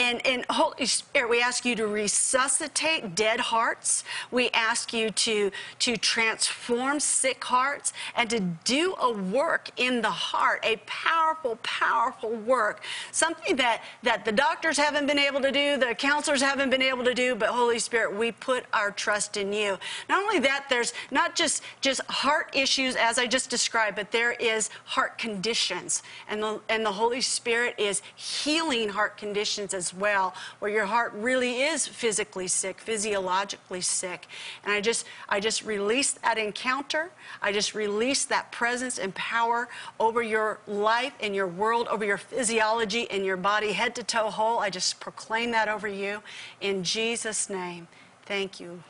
And, 0.00 0.26
and 0.26 0.46
Holy 0.48 0.86
Spirit, 0.86 1.28
we 1.28 1.42
ask 1.42 1.66
you 1.66 1.76
to 1.76 1.86
resuscitate 1.86 3.14
dead 3.14 3.38
hearts. 3.38 4.02
We 4.30 4.48
ask 4.54 4.94
you 4.94 5.10
to, 5.10 5.50
to 5.80 5.96
transform 5.98 7.00
sick 7.00 7.44
hearts 7.44 7.92
and 8.16 8.30
to 8.30 8.40
do 8.40 8.94
a 8.98 9.12
work 9.12 9.68
in 9.76 10.00
the 10.00 10.10
heart, 10.10 10.60
a 10.64 10.76
powerful, 10.86 11.58
powerful 11.62 12.30
work. 12.30 12.82
Something 13.12 13.56
that, 13.56 13.82
that 14.02 14.24
the 14.24 14.32
doctors 14.32 14.78
haven't 14.78 15.06
been 15.06 15.18
able 15.18 15.42
to 15.42 15.52
do, 15.52 15.76
the 15.76 15.94
counselors 15.94 16.40
haven't 16.40 16.70
been 16.70 16.80
able 16.80 17.04
to 17.04 17.12
do, 17.12 17.34
but 17.34 17.50
Holy 17.50 17.78
Spirit, 17.78 18.16
we 18.16 18.32
put 18.32 18.64
our 18.72 18.90
trust 18.90 19.36
in 19.36 19.52
you. 19.52 19.76
Not 20.08 20.22
only 20.22 20.38
that, 20.38 20.64
there's 20.70 20.94
not 21.10 21.36
just, 21.36 21.62
just 21.82 22.00
heart 22.08 22.48
issues 22.54 22.96
as 22.96 23.18
I 23.18 23.26
just 23.26 23.50
described, 23.50 23.96
but 23.96 24.12
there 24.12 24.32
is 24.32 24.70
heart 24.86 25.18
conditions. 25.18 26.02
And 26.26 26.42
the, 26.42 26.58
and 26.70 26.86
the 26.86 26.92
Holy 26.92 27.20
Spirit 27.20 27.74
is 27.76 28.00
healing 28.16 28.88
heart 28.88 29.18
conditions 29.18 29.74
well, 29.94 30.34
where 30.58 30.70
your 30.70 30.86
heart 30.86 31.12
really 31.14 31.62
is 31.62 31.86
physically 31.86 32.48
sick, 32.48 32.80
physiologically 32.80 33.80
sick. 33.80 34.26
And 34.64 34.72
I 34.72 34.80
just, 34.80 35.06
I 35.28 35.40
just 35.40 35.64
release 35.64 36.12
that 36.12 36.38
encounter. 36.38 37.10
I 37.42 37.52
just 37.52 37.74
release 37.74 38.24
that 38.26 38.52
presence 38.52 38.98
and 38.98 39.14
power 39.14 39.68
over 39.98 40.22
your 40.22 40.58
life 40.66 41.14
and 41.20 41.34
your 41.34 41.46
world, 41.46 41.88
over 41.88 42.04
your 42.04 42.18
physiology 42.18 43.10
and 43.10 43.24
your 43.24 43.36
body, 43.36 43.72
head 43.72 43.94
to 43.96 44.02
toe 44.02 44.30
whole. 44.30 44.58
I 44.58 44.70
just 44.70 45.00
proclaim 45.00 45.50
that 45.52 45.68
over 45.68 45.88
you 45.88 46.22
in 46.60 46.84
Jesus' 46.84 47.48
name. 47.48 47.88
Thank 48.26 48.60
you. 48.60 48.82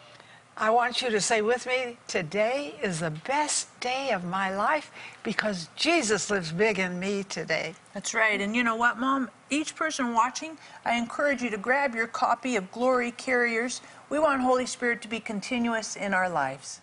I 0.62 0.68
want 0.68 1.00
you 1.00 1.08
to 1.08 1.22
say 1.22 1.40
with 1.40 1.66
me, 1.66 1.96
today 2.06 2.74
is 2.82 3.00
the 3.00 3.10
best 3.10 3.80
day 3.80 4.10
of 4.10 4.24
my 4.24 4.54
life 4.54 4.92
because 5.22 5.70
Jesus 5.74 6.30
lives 6.30 6.52
big 6.52 6.78
in 6.78 7.00
me 7.00 7.22
today. 7.22 7.74
That's 7.94 8.12
right. 8.12 8.38
And 8.38 8.54
you 8.54 8.62
know 8.62 8.76
what, 8.76 8.98
Mom? 8.98 9.30
Each 9.48 9.74
person 9.74 10.12
watching, 10.12 10.58
I 10.84 10.96
encourage 10.96 11.40
you 11.40 11.48
to 11.48 11.56
grab 11.56 11.94
your 11.94 12.06
copy 12.06 12.56
of 12.56 12.70
Glory 12.72 13.12
Carriers. 13.12 13.80
We 14.10 14.18
want 14.18 14.42
Holy 14.42 14.66
Spirit 14.66 15.00
to 15.00 15.08
be 15.08 15.18
continuous 15.18 15.96
in 15.96 16.12
our 16.12 16.28
lives. 16.28 16.82